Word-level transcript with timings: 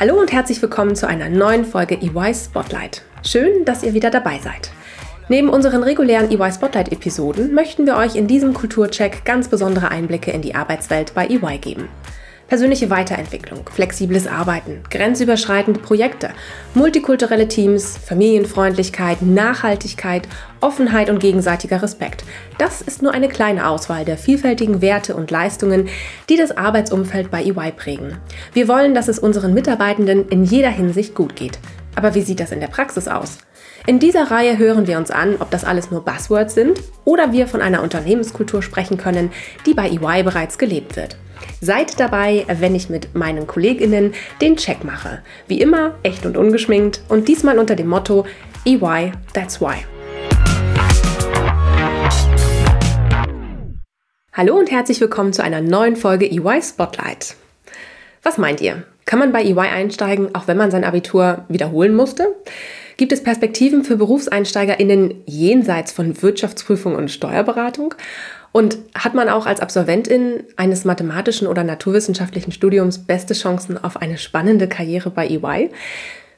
Hallo 0.00 0.18
und 0.18 0.32
herzlich 0.32 0.62
willkommen 0.62 0.96
zu 0.96 1.06
einer 1.06 1.28
neuen 1.28 1.66
Folge 1.66 1.94
EY 2.00 2.32
Spotlight. 2.34 3.02
Schön, 3.22 3.66
dass 3.66 3.82
ihr 3.82 3.92
wieder 3.92 4.08
dabei 4.08 4.38
seid. 4.38 4.70
Neben 5.28 5.50
unseren 5.50 5.82
regulären 5.82 6.30
EY 6.30 6.52
Spotlight-Episoden 6.52 7.52
möchten 7.52 7.84
wir 7.84 7.98
euch 7.98 8.16
in 8.16 8.26
diesem 8.26 8.54
Kulturcheck 8.54 9.26
ganz 9.26 9.48
besondere 9.48 9.90
Einblicke 9.90 10.30
in 10.30 10.40
die 10.40 10.54
Arbeitswelt 10.54 11.12
bei 11.12 11.26
EY 11.26 11.58
geben. 11.58 11.90
Persönliche 12.50 12.90
Weiterentwicklung, 12.90 13.60
flexibles 13.72 14.26
Arbeiten, 14.26 14.80
grenzüberschreitende 14.90 15.78
Projekte, 15.78 16.30
multikulturelle 16.74 17.46
Teams, 17.46 17.96
Familienfreundlichkeit, 17.96 19.22
Nachhaltigkeit, 19.22 20.26
Offenheit 20.60 21.10
und 21.10 21.20
gegenseitiger 21.20 21.80
Respekt. 21.80 22.24
Das 22.58 22.82
ist 22.82 23.02
nur 23.02 23.12
eine 23.12 23.28
kleine 23.28 23.68
Auswahl 23.68 24.04
der 24.04 24.18
vielfältigen 24.18 24.82
Werte 24.82 25.14
und 25.14 25.30
Leistungen, 25.30 25.88
die 26.28 26.36
das 26.36 26.50
Arbeitsumfeld 26.50 27.30
bei 27.30 27.44
EY 27.44 27.70
prägen. 27.70 28.18
Wir 28.52 28.66
wollen, 28.66 28.94
dass 28.94 29.06
es 29.06 29.20
unseren 29.20 29.54
Mitarbeitenden 29.54 30.28
in 30.28 30.42
jeder 30.42 30.70
Hinsicht 30.70 31.14
gut 31.14 31.36
geht. 31.36 31.60
Aber 31.94 32.16
wie 32.16 32.22
sieht 32.22 32.40
das 32.40 32.50
in 32.50 32.58
der 32.58 32.66
Praxis 32.66 33.06
aus? 33.06 33.38
In 33.86 33.98
dieser 33.98 34.30
Reihe 34.30 34.58
hören 34.58 34.86
wir 34.86 34.98
uns 34.98 35.10
an, 35.10 35.36
ob 35.38 35.50
das 35.50 35.64
alles 35.64 35.90
nur 35.90 36.04
Buzzwords 36.04 36.52
sind 36.54 36.82
oder 37.06 37.32
wir 37.32 37.46
von 37.46 37.62
einer 37.62 37.82
Unternehmenskultur 37.82 38.62
sprechen 38.62 38.98
können, 38.98 39.32
die 39.64 39.72
bei 39.72 39.88
EY 39.88 40.22
bereits 40.22 40.58
gelebt 40.58 40.96
wird. 40.96 41.16
Seid 41.62 41.98
dabei, 41.98 42.44
wenn 42.46 42.74
ich 42.74 42.90
mit 42.90 43.14
meinen 43.14 43.46
KollegInnen 43.46 44.12
den 44.42 44.56
Check 44.56 44.84
mache. 44.84 45.22
Wie 45.46 45.62
immer, 45.62 45.94
echt 46.02 46.26
und 46.26 46.36
ungeschminkt 46.36 47.00
und 47.08 47.26
diesmal 47.26 47.58
unter 47.58 47.74
dem 47.74 47.88
Motto 47.88 48.26
EY, 48.66 49.12
that's 49.32 49.62
why. 49.62 49.76
Hallo 54.34 54.58
und 54.58 54.70
herzlich 54.70 55.00
willkommen 55.00 55.32
zu 55.32 55.42
einer 55.42 55.62
neuen 55.62 55.96
Folge 55.96 56.30
EY 56.30 56.60
Spotlight. 56.62 57.34
Was 58.22 58.36
meint 58.36 58.60
ihr? 58.60 58.84
Kann 59.06 59.18
man 59.18 59.32
bei 59.32 59.42
EY 59.42 59.58
einsteigen, 59.58 60.34
auch 60.34 60.46
wenn 60.48 60.58
man 60.58 60.70
sein 60.70 60.84
Abitur 60.84 61.46
wiederholen 61.48 61.94
musste? 61.94 62.36
Gibt 63.00 63.12
es 63.12 63.22
Perspektiven 63.22 63.82
für 63.82 63.96
BerufseinsteigerInnen 63.96 65.22
jenseits 65.24 65.90
von 65.90 66.20
Wirtschaftsprüfung 66.20 66.96
und 66.96 67.10
Steuerberatung? 67.10 67.94
Und 68.52 68.76
hat 68.94 69.14
man 69.14 69.30
auch 69.30 69.46
als 69.46 69.60
Absolventin 69.60 70.42
eines 70.58 70.84
mathematischen 70.84 71.48
oder 71.48 71.64
naturwissenschaftlichen 71.64 72.52
Studiums 72.52 72.98
beste 73.06 73.32
Chancen 73.32 73.82
auf 73.82 73.96
eine 73.96 74.18
spannende 74.18 74.68
Karriere 74.68 75.08
bei 75.08 75.26
EY? 75.28 75.70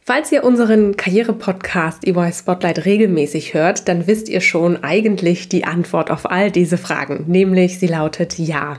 Falls 0.05 0.31
ihr 0.31 0.45
unseren 0.45 0.97
Karriere-Podcast 0.97 2.07
EY 2.07 2.33
Spotlight 2.33 2.85
regelmäßig 2.85 3.55
hört, 3.55 3.89
dann 3.89 4.07
wisst 4.07 4.29
ihr 4.29 4.41
schon 4.41 4.85
eigentlich 4.85 5.49
die 5.49 5.65
Antwort 5.65 6.13
auf 6.13 6.31
all 6.31 6.53
diese 6.53 6.79
Fragen, 6.79 7.25
nämlich 7.27 7.81
sie 7.81 7.89
lautet 7.89 8.39
ja. 8.39 8.79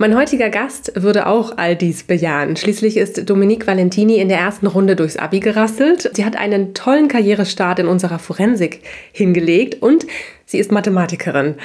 Mein 0.00 0.16
heutiger 0.16 0.48
Gast 0.48 0.92
würde 0.94 1.26
auch 1.26 1.58
all 1.58 1.76
dies 1.76 2.04
bejahen. 2.04 2.56
Schließlich 2.56 2.96
ist 2.96 3.28
Dominique 3.28 3.66
Valentini 3.66 4.16
in 4.16 4.30
der 4.30 4.38
ersten 4.38 4.66
Runde 4.66 4.96
durchs 4.96 5.18
Abi 5.18 5.40
gerasselt. 5.40 6.08
Sie 6.14 6.24
hat 6.24 6.36
einen 6.36 6.72
tollen 6.72 7.06
Karrierestart 7.06 7.80
in 7.80 7.86
unserer 7.86 8.18
Forensik 8.18 8.80
hingelegt 9.12 9.82
und 9.82 10.06
sie 10.46 10.58
ist 10.58 10.72
Mathematikerin. 10.72 11.56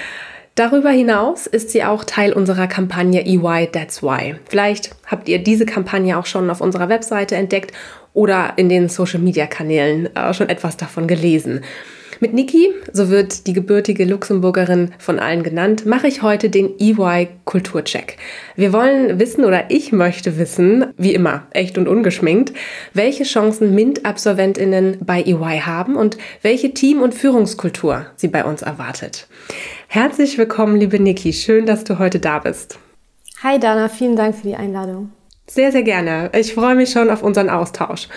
Darüber 0.55 0.89
hinaus 0.89 1.47
ist 1.47 1.69
sie 1.69 1.85
auch 1.85 2.03
Teil 2.03 2.33
unserer 2.33 2.67
Kampagne 2.67 3.25
EY 3.25 3.67
That's 3.71 4.03
Why. 4.03 4.35
Vielleicht 4.49 4.89
habt 5.05 5.29
ihr 5.29 5.39
diese 5.39 5.65
Kampagne 5.65 6.17
auch 6.17 6.25
schon 6.25 6.49
auf 6.49 6.59
unserer 6.59 6.89
Webseite 6.89 7.37
entdeckt 7.37 7.71
oder 8.13 8.51
in 8.57 8.67
den 8.67 8.89
Social-Media-Kanälen 8.89 10.13
äh, 10.13 10.33
schon 10.33 10.49
etwas 10.49 10.75
davon 10.75 11.07
gelesen. 11.07 11.61
Mit 12.21 12.33
Niki, 12.33 12.73
so 12.93 13.09
wird 13.09 13.45
die 13.45 13.53
gebürtige 13.53 14.05
Luxemburgerin 14.05 14.93
von 14.97 15.19
allen 15.19 15.43
genannt, 15.43 15.85
mache 15.85 16.07
ich 16.07 16.21
heute 16.21 16.49
den 16.49 16.79
EY 16.79 17.27
Kulturcheck. 17.43 18.17
Wir 18.55 18.71
wollen 18.71 19.19
wissen 19.19 19.43
oder 19.43 19.65
ich 19.69 19.91
möchte 19.91 20.37
wissen, 20.37 20.93
wie 20.97 21.13
immer, 21.13 21.47
echt 21.51 21.77
und 21.77 21.89
ungeschminkt, 21.89 22.53
welche 22.93 23.23
Chancen 23.25 23.75
MINT-AbsolventInnen 23.75 24.99
bei 25.05 25.23
EY 25.23 25.59
haben 25.65 25.97
und 25.97 26.17
welche 26.41 26.73
Team- 26.73 27.01
und 27.01 27.13
Führungskultur 27.13 28.05
sie 28.15 28.29
bei 28.29 28.45
uns 28.45 28.61
erwartet. 28.61 29.27
Herzlich 29.87 30.37
willkommen, 30.37 30.77
liebe 30.77 30.99
Niki. 30.99 31.33
Schön, 31.33 31.65
dass 31.65 31.83
du 31.83 31.99
heute 31.99 32.19
da 32.19 32.39
bist. 32.39 32.79
Hi 33.43 33.59
Dana, 33.59 33.89
vielen 33.89 34.15
Dank 34.15 34.35
für 34.35 34.47
die 34.47 34.55
Einladung. 34.55 35.11
Sehr, 35.47 35.71
sehr 35.71 35.83
gerne. 35.83 36.31
Ich 36.33 36.55
freue 36.55 36.73
mich 36.73 36.89
schon 36.89 37.11
auf 37.11 37.21
unseren 37.21 37.49
Austausch. 37.49 38.07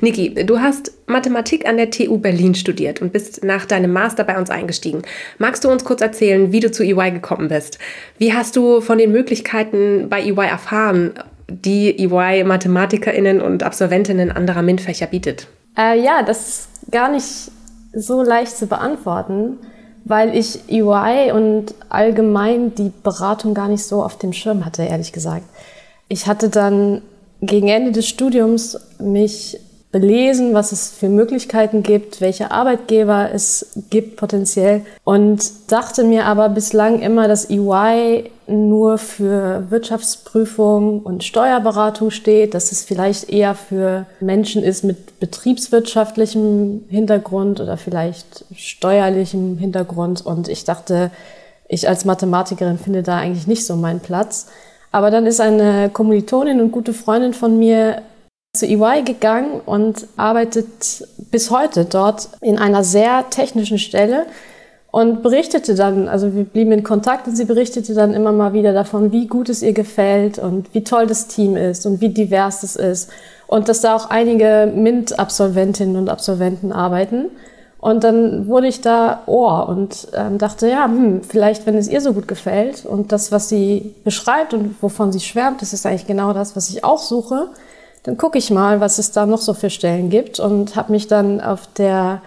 Niki, 0.00 0.34
du 0.34 0.58
hast 0.58 0.92
Mathematik 1.06 1.66
an 1.66 1.76
der 1.76 1.90
TU 1.90 2.18
Berlin 2.18 2.56
studiert 2.56 3.00
und 3.00 3.12
bist 3.12 3.44
nach 3.44 3.66
deinem 3.66 3.92
Master 3.92 4.24
bei 4.24 4.36
uns 4.36 4.50
eingestiegen. 4.50 5.02
Magst 5.38 5.62
du 5.62 5.70
uns 5.70 5.84
kurz 5.84 6.00
erzählen, 6.00 6.50
wie 6.50 6.58
du 6.58 6.72
zu 6.72 6.82
EY 6.82 7.12
gekommen 7.12 7.48
bist? 7.48 7.78
Wie 8.18 8.34
hast 8.34 8.56
du 8.56 8.80
von 8.80 8.98
den 8.98 9.12
Möglichkeiten 9.12 10.08
bei 10.08 10.22
EY 10.22 10.48
erfahren, 10.48 11.14
die 11.48 11.96
EY 11.98 12.42
MathematikerInnen 12.42 13.40
und 13.40 13.62
Absolventinnen 13.62 14.32
anderer 14.32 14.62
MINT-Fächer 14.62 15.06
bietet? 15.06 15.46
Äh, 15.78 16.02
ja, 16.02 16.24
das 16.24 16.48
ist 16.48 16.68
gar 16.90 17.12
nicht 17.12 17.52
so 17.94 18.22
leicht 18.22 18.56
zu 18.56 18.66
beantworten 18.66 19.58
weil 20.04 20.36
ich 20.36 20.68
EY 20.68 21.32
und 21.32 21.74
allgemein 21.88 22.74
die 22.74 22.92
Beratung 23.02 23.54
gar 23.54 23.68
nicht 23.68 23.84
so 23.84 24.02
auf 24.02 24.18
dem 24.18 24.32
Schirm 24.32 24.64
hatte, 24.64 24.82
ehrlich 24.82 25.12
gesagt. 25.12 25.44
Ich 26.08 26.26
hatte 26.26 26.48
dann 26.48 27.02
gegen 27.40 27.68
Ende 27.68 27.92
des 27.92 28.08
Studiums 28.08 28.78
mich 28.98 29.58
belesen, 29.92 30.54
was 30.54 30.72
es 30.72 30.90
für 30.90 31.10
Möglichkeiten 31.10 31.82
gibt, 31.82 32.22
welche 32.22 32.50
Arbeitgeber 32.50 33.28
es 33.32 33.66
gibt 33.90 34.16
potenziell 34.16 34.80
und 35.04 35.70
dachte 35.70 36.02
mir 36.02 36.24
aber 36.24 36.48
bislang 36.48 37.00
immer, 37.00 37.28
dass 37.28 37.50
EY 37.50 38.30
nur 38.46 38.96
für 38.96 39.70
Wirtschaftsprüfung 39.70 41.02
und 41.02 41.24
Steuerberatung 41.24 42.10
steht, 42.10 42.54
dass 42.54 42.72
es 42.72 42.82
vielleicht 42.82 43.28
eher 43.28 43.54
für 43.54 44.06
Menschen 44.20 44.62
ist 44.62 44.82
mit 44.82 45.20
betriebswirtschaftlichem 45.20 46.84
Hintergrund 46.88 47.60
oder 47.60 47.76
vielleicht 47.76 48.46
steuerlichem 48.56 49.58
Hintergrund 49.58 50.24
und 50.24 50.48
ich 50.48 50.64
dachte, 50.64 51.10
ich 51.68 51.86
als 51.86 52.06
Mathematikerin 52.06 52.78
finde 52.78 53.02
da 53.02 53.18
eigentlich 53.18 53.46
nicht 53.46 53.66
so 53.66 53.76
meinen 53.76 54.00
Platz. 54.00 54.46
Aber 54.92 55.10
dann 55.10 55.26
ist 55.26 55.40
eine 55.40 55.90
Kommilitonin 55.90 56.60
und 56.60 56.70
gute 56.70 56.92
Freundin 56.92 57.34
von 57.34 57.58
mir 57.58 58.02
zu 58.54 58.66
EY 58.66 59.02
gegangen 59.02 59.62
und 59.64 60.06
arbeitet 60.18 61.08
bis 61.30 61.50
heute 61.50 61.86
dort 61.86 62.28
in 62.42 62.58
einer 62.58 62.84
sehr 62.84 63.30
technischen 63.30 63.78
Stelle 63.78 64.26
und 64.90 65.22
berichtete 65.22 65.74
dann, 65.74 66.06
also 66.06 66.34
wir 66.34 66.44
blieben 66.44 66.70
in 66.72 66.82
Kontakt 66.82 67.26
und 67.26 67.34
sie 67.34 67.46
berichtete 67.46 67.94
dann 67.94 68.12
immer 68.12 68.30
mal 68.30 68.52
wieder 68.52 68.74
davon, 68.74 69.10
wie 69.10 69.26
gut 69.26 69.48
es 69.48 69.62
ihr 69.62 69.72
gefällt 69.72 70.38
und 70.38 70.74
wie 70.74 70.84
toll 70.84 71.06
das 71.06 71.28
Team 71.28 71.56
ist 71.56 71.86
und 71.86 72.02
wie 72.02 72.10
divers 72.10 72.62
es 72.62 72.76
ist 72.76 73.10
und 73.46 73.70
dass 73.70 73.80
da 73.80 73.96
auch 73.96 74.10
einige 74.10 74.70
MINT-Absolventinnen 74.74 75.96
und 75.96 76.10
Absolventen 76.10 76.72
arbeiten. 76.72 77.30
Und 77.82 78.04
dann 78.04 78.46
wurde 78.46 78.68
ich 78.68 78.80
da 78.80 79.24
Ohr 79.26 79.68
und 79.68 80.06
ähm, 80.14 80.38
dachte, 80.38 80.68
ja, 80.68 80.84
hm, 80.84 81.22
vielleicht, 81.24 81.66
wenn 81.66 81.76
es 81.76 81.88
ihr 81.88 82.00
so 82.00 82.12
gut 82.12 82.28
gefällt 82.28 82.86
und 82.86 83.10
das, 83.10 83.32
was 83.32 83.48
sie 83.48 83.92
beschreibt 84.04 84.54
und 84.54 84.80
wovon 84.80 85.10
sie 85.10 85.18
schwärmt, 85.18 85.60
das 85.62 85.72
ist 85.72 85.84
eigentlich 85.84 86.06
genau 86.06 86.32
das, 86.32 86.54
was 86.54 86.70
ich 86.70 86.84
auch 86.84 87.00
suche, 87.00 87.48
dann 88.04 88.16
gucke 88.16 88.38
ich 88.38 88.52
mal, 88.52 88.78
was 88.78 89.00
es 89.00 89.10
da 89.10 89.26
noch 89.26 89.40
so 89.40 89.52
für 89.52 89.68
Stellen 89.68 90.10
gibt 90.10 90.38
und 90.38 90.76
habe 90.76 90.92
mich 90.92 91.08
dann 91.08 91.40
auf 91.40 91.66
der 91.76 92.22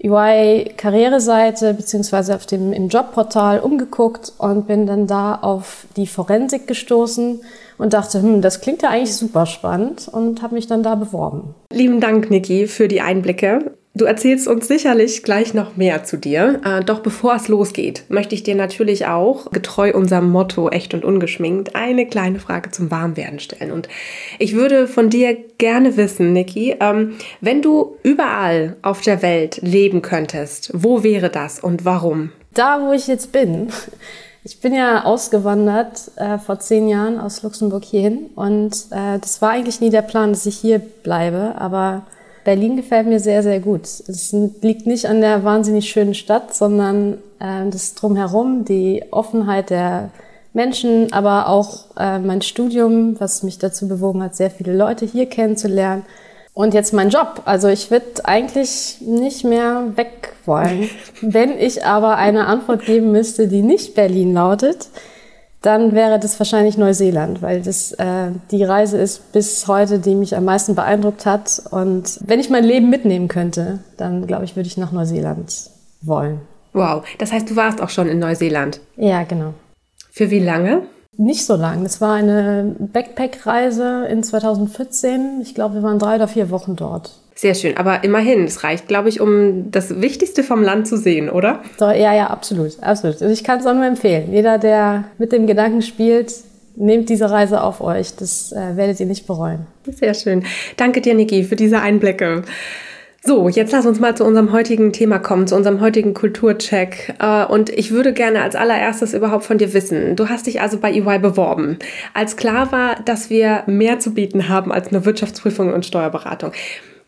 UI-Karriereseite 0.00 1.74
beziehungsweise 1.74 2.36
auf 2.36 2.46
dem 2.46 2.72
im 2.72 2.86
Jobportal 2.86 3.58
umgeguckt 3.58 4.32
und 4.38 4.68
bin 4.68 4.86
dann 4.86 5.08
da 5.08 5.34
auf 5.34 5.86
die 5.96 6.06
Forensik 6.06 6.68
gestoßen 6.68 7.40
und 7.78 7.92
dachte, 7.94 8.22
hm, 8.22 8.42
das 8.42 8.60
klingt 8.60 8.82
ja 8.82 8.90
eigentlich 8.90 9.16
super 9.16 9.46
spannend 9.46 10.06
und 10.06 10.40
habe 10.42 10.54
mich 10.54 10.68
dann 10.68 10.84
da 10.84 10.94
beworben. 10.94 11.56
Lieben 11.72 11.98
Dank, 12.00 12.30
Niki, 12.30 12.68
für 12.68 12.86
die 12.86 13.00
Einblicke. 13.00 13.72
Du 14.00 14.06
erzählst 14.06 14.48
uns 14.48 14.66
sicherlich 14.66 15.24
gleich 15.24 15.52
noch 15.52 15.76
mehr 15.76 16.04
zu 16.04 16.16
dir. 16.16 16.62
Äh, 16.64 16.82
doch 16.82 17.00
bevor 17.00 17.34
es 17.34 17.48
losgeht, 17.48 18.04
möchte 18.08 18.34
ich 18.34 18.42
dir 18.42 18.54
natürlich 18.54 19.04
auch, 19.04 19.50
getreu 19.50 19.92
unserem 19.92 20.30
Motto 20.30 20.70
echt 20.70 20.94
und 20.94 21.04
ungeschminkt, 21.04 21.76
eine 21.76 22.06
kleine 22.06 22.40
Frage 22.40 22.70
zum 22.70 22.90
Warmwerden 22.90 23.40
stellen. 23.40 23.70
Und 23.70 23.90
ich 24.38 24.54
würde 24.54 24.88
von 24.88 25.10
dir 25.10 25.36
gerne 25.58 25.98
wissen, 25.98 26.32
Niki, 26.32 26.76
ähm, 26.80 27.16
wenn 27.42 27.60
du 27.60 27.98
überall 28.02 28.76
auf 28.80 29.02
der 29.02 29.20
Welt 29.20 29.58
leben 29.60 30.00
könntest, 30.00 30.70
wo 30.72 31.02
wäre 31.02 31.28
das 31.28 31.60
und 31.60 31.84
warum? 31.84 32.32
Da, 32.54 32.80
wo 32.80 32.94
ich 32.94 33.06
jetzt 33.06 33.32
bin. 33.32 33.68
Ich 34.44 34.62
bin 34.62 34.72
ja 34.72 35.04
ausgewandert 35.04 36.12
äh, 36.16 36.38
vor 36.38 36.58
zehn 36.58 36.88
Jahren 36.88 37.20
aus 37.20 37.42
Luxemburg 37.42 37.84
hierhin 37.84 38.30
und 38.34 38.72
äh, 38.92 39.18
das 39.20 39.42
war 39.42 39.50
eigentlich 39.50 39.82
nie 39.82 39.90
der 39.90 40.00
Plan, 40.00 40.32
dass 40.32 40.46
ich 40.46 40.56
hier 40.56 40.78
bleibe, 40.78 41.56
aber 41.58 42.06
Berlin 42.44 42.76
gefällt 42.76 43.06
mir 43.06 43.20
sehr, 43.20 43.42
sehr 43.42 43.60
gut. 43.60 43.82
Es 43.82 44.34
liegt 44.62 44.86
nicht 44.86 45.06
an 45.06 45.20
der 45.20 45.44
wahnsinnig 45.44 45.90
schönen 45.90 46.14
Stadt, 46.14 46.54
sondern 46.54 47.14
äh, 47.38 47.68
das 47.70 47.94
Drumherum, 47.94 48.64
die 48.64 49.04
Offenheit 49.10 49.70
der 49.70 50.10
Menschen, 50.52 51.12
aber 51.12 51.48
auch 51.48 51.84
äh, 51.96 52.18
mein 52.18 52.42
Studium, 52.42 53.18
was 53.20 53.42
mich 53.42 53.58
dazu 53.58 53.88
bewogen 53.88 54.22
hat, 54.22 54.34
sehr 54.34 54.50
viele 54.50 54.76
Leute 54.76 55.06
hier 55.06 55.26
kennenzulernen. 55.26 56.04
Und 56.52 56.74
jetzt 56.74 56.92
mein 56.92 57.10
Job. 57.10 57.42
Also 57.44 57.68
ich 57.68 57.90
würde 57.90 58.24
eigentlich 58.24 58.96
nicht 59.00 59.44
mehr 59.44 59.92
weg 59.96 60.34
wollen. 60.46 60.90
Wenn 61.20 61.56
ich 61.58 61.84
aber 61.84 62.16
eine 62.16 62.46
Antwort 62.46 62.84
geben 62.84 63.12
müsste, 63.12 63.46
die 63.48 63.62
nicht 63.62 63.94
Berlin 63.94 64.34
lautet, 64.34 64.88
dann 65.62 65.92
wäre 65.92 66.18
das 66.18 66.38
wahrscheinlich 66.38 66.78
Neuseeland, 66.78 67.42
weil 67.42 67.60
das 67.60 67.92
äh, 67.92 68.30
die 68.50 68.64
Reise 68.64 68.98
ist 68.98 69.32
bis 69.32 69.66
heute, 69.66 69.98
die 69.98 70.14
mich 70.14 70.34
am 70.36 70.44
meisten 70.44 70.74
beeindruckt 70.74 71.26
hat. 71.26 71.62
Und 71.70 72.18
wenn 72.24 72.40
ich 72.40 72.48
mein 72.48 72.64
Leben 72.64 72.88
mitnehmen 72.88 73.28
könnte, 73.28 73.80
dann 73.98 74.26
glaube 74.26 74.44
ich, 74.44 74.56
würde 74.56 74.66
ich 74.66 74.78
nach 74.78 74.92
Neuseeland 74.92 75.70
wollen. 76.00 76.40
Wow, 76.72 77.04
das 77.18 77.32
heißt, 77.32 77.50
du 77.50 77.56
warst 77.56 77.82
auch 77.82 77.90
schon 77.90 78.08
in 78.08 78.18
Neuseeland. 78.18 78.80
Ja, 78.96 79.24
genau. 79.24 79.54
Für 80.10 80.30
wie 80.30 80.38
lange? 80.38 80.82
Nicht 81.16 81.44
so 81.44 81.56
lang. 81.56 81.82
Das 81.82 82.00
war 82.00 82.14
eine 82.14 82.74
Backpack-Reise 82.78 84.06
in 84.06 84.22
2014. 84.22 85.40
Ich 85.42 85.54
glaube, 85.54 85.74
wir 85.74 85.82
waren 85.82 85.98
drei 85.98 86.14
oder 86.14 86.28
vier 86.28 86.50
Wochen 86.50 86.76
dort. 86.76 87.12
Sehr 87.40 87.54
schön, 87.54 87.78
aber 87.78 88.04
immerhin, 88.04 88.44
es 88.44 88.64
reicht, 88.64 88.86
glaube 88.86 89.08
ich, 89.08 89.18
um 89.18 89.70
das 89.70 90.02
Wichtigste 90.02 90.42
vom 90.42 90.62
Land 90.62 90.86
zu 90.86 90.98
sehen, 90.98 91.30
oder? 91.30 91.62
So, 91.78 91.86
ja, 91.86 92.12
ja, 92.12 92.26
absolut, 92.26 92.72
absolut. 92.82 93.22
Also 93.22 93.32
ich 93.32 93.44
kann 93.44 93.60
es 93.60 93.66
auch 93.66 93.72
nur 93.72 93.86
empfehlen. 93.86 94.30
Jeder, 94.30 94.58
der 94.58 95.04
mit 95.16 95.32
dem 95.32 95.46
Gedanken 95.46 95.80
spielt, 95.80 96.34
nehmt 96.76 97.08
diese 97.08 97.30
Reise 97.30 97.62
auf 97.62 97.80
euch. 97.80 98.14
Das 98.14 98.52
äh, 98.52 98.76
werdet 98.76 99.00
ihr 99.00 99.06
nicht 99.06 99.26
bereuen. 99.26 99.66
Sehr 99.86 100.12
schön. 100.12 100.44
Danke 100.76 101.00
dir, 101.00 101.14
Niki, 101.14 101.42
für 101.44 101.56
diese 101.56 101.80
Einblicke. 101.80 102.42
So, 103.22 103.48
jetzt 103.48 103.72
lass 103.72 103.86
uns 103.86 104.00
mal 104.00 104.14
zu 104.14 104.26
unserem 104.26 104.52
heutigen 104.52 104.92
Thema 104.92 105.18
kommen, 105.18 105.46
zu 105.46 105.56
unserem 105.56 105.80
heutigen 105.80 106.12
Kulturcheck. 106.12 107.14
Äh, 107.20 107.46
und 107.46 107.70
ich 107.70 107.90
würde 107.90 108.12
gerne 108.12 108.42
als 108.42 108.54
allererstes 108.54 109.14
überhaupt 109.14 109.44
von 109.44 109.56
dir 109.56 109.72
wissen. 109.72 110.14
Du 110.14 110.28
hast 110.28 110.46
dich 110.46 110.60
also 110.60 110.76
bei 110.76 110.92
EY 110.92 111.18
beworben. 111.20 111.78
Als 112.12 112.36
klar 112.36 112.70
war, 112.70 112.96
dass 113.06 113.30
wir 113.30 113.62
mehr 113.66 113.98
zu 113.98 114.12
bieten 114.12 114.50
haben 114.50 114.70
als 114.72 114.90
nur 114.90 115.06
Wirtschaftsprüfung 115.06 115.72
und 115.72 115.86
Steuerberatung. 115.86 116.52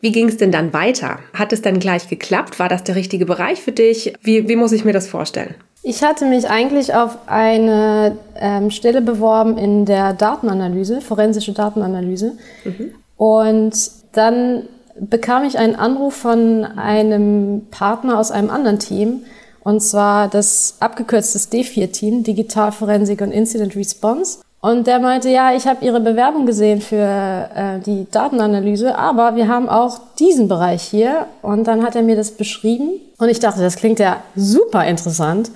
Wie 0.03 0.11
ging 0.11 0.29
es 0.29 0.37
denn 0.37 0.51
dann 0.51 0.73
weiter? 0.73 1.21
Hat 1.33 1.53
es 1.53 1.63
dann 1.63 1.79
gleich 1.79 2.09
geklappt? 2.09 2.59
War 2.59 2.69
das 2.69 2.83
der 2.83 2.97
richtige 2.97 3.25
Bereich 3.25 3.63
für 3.63 3.71
dich? 3.71 4.13
Wie, 4.21 4.49
wie 4.49 4.57
muss 4.57 4.73
ich 4.73 4.85
mir 4.85 4.93
das 4.93 5.07
vorstellen? 5.07 5.55
Ich 5.85 6.03
hatte 6.03 6.27
mich 6.27 6.51
eigentlich 6.51 6.93
auf 6.93 7.17
eine 7.27 8.19
ähm, 8.35 8.73
Stelle 8.73 9.01
beworben 9.01 9.57
in 9.59 9.85
der 9.87 10.13
Datenanalyse, 10.13 11.01
forensische 11.01 11.53
Datenanalyse. 11.53 12.33
Mhm. 12.65 12.95
Und 13.17 13.73
dann 14.13 14.65
bekam 14.99 15.45
ich 15.45 15.57
einen 15.57 15.77
Anruf 15.77 16.15
von 16.15 16.65
einem 16.65 17.67
Partner 17.71 18.19
aus 18.19 18.33
einem 18.33 18.51
anderen 18.51 18.81
Team, 18.81 19.23
und 19.65 19.81
zwar 19.81 20.27
das 20.27 20.79
abgekürzte 20.81 21.39
D4-Team, 21.39 22.25
Digital 22.25 22.73
Forensik 22.73 23.21
und 23.21 23.31
Incident 23.31 23.77
Response. 23.77 24.41
Und 24.65 24.87
der 24.87 25.01
meinte, 25.01 25.29
ja, 25.29 25.53
ich 25.53 25.67
habe 25.67 25.85
Ihre 25.85 25.99
Bewerbung 25.99 26.47
gesehen 26.47 26.81
für 26.81 26.97
äh, 26.97 27.81
die 27.81 28.07
Datenanalyse, 28.09 28.97
aber 28.97 29.35
wir 29.35 29.49
haben 29.49 29.69
auch 29.69 29.99
diesen 30.21 30.47
Bereich 30.47 30.85
hier. 30.85 31.27
Und 31.43 31.67
dann 31.67 31.83
hat 31.83 31.97
er 31.97 32.03
mir 32.03 32.15
das 32.15 32.31
beschrieben. 32.31 32.93
Und 33.19 33.29
ich 33.29 33.41
dachte, 33.41 33.61
das 33.61 33.75
klingt 33.75 33.99
ja 33.99 34.19
super 34.37 34.87
interessant. 34.87 35.51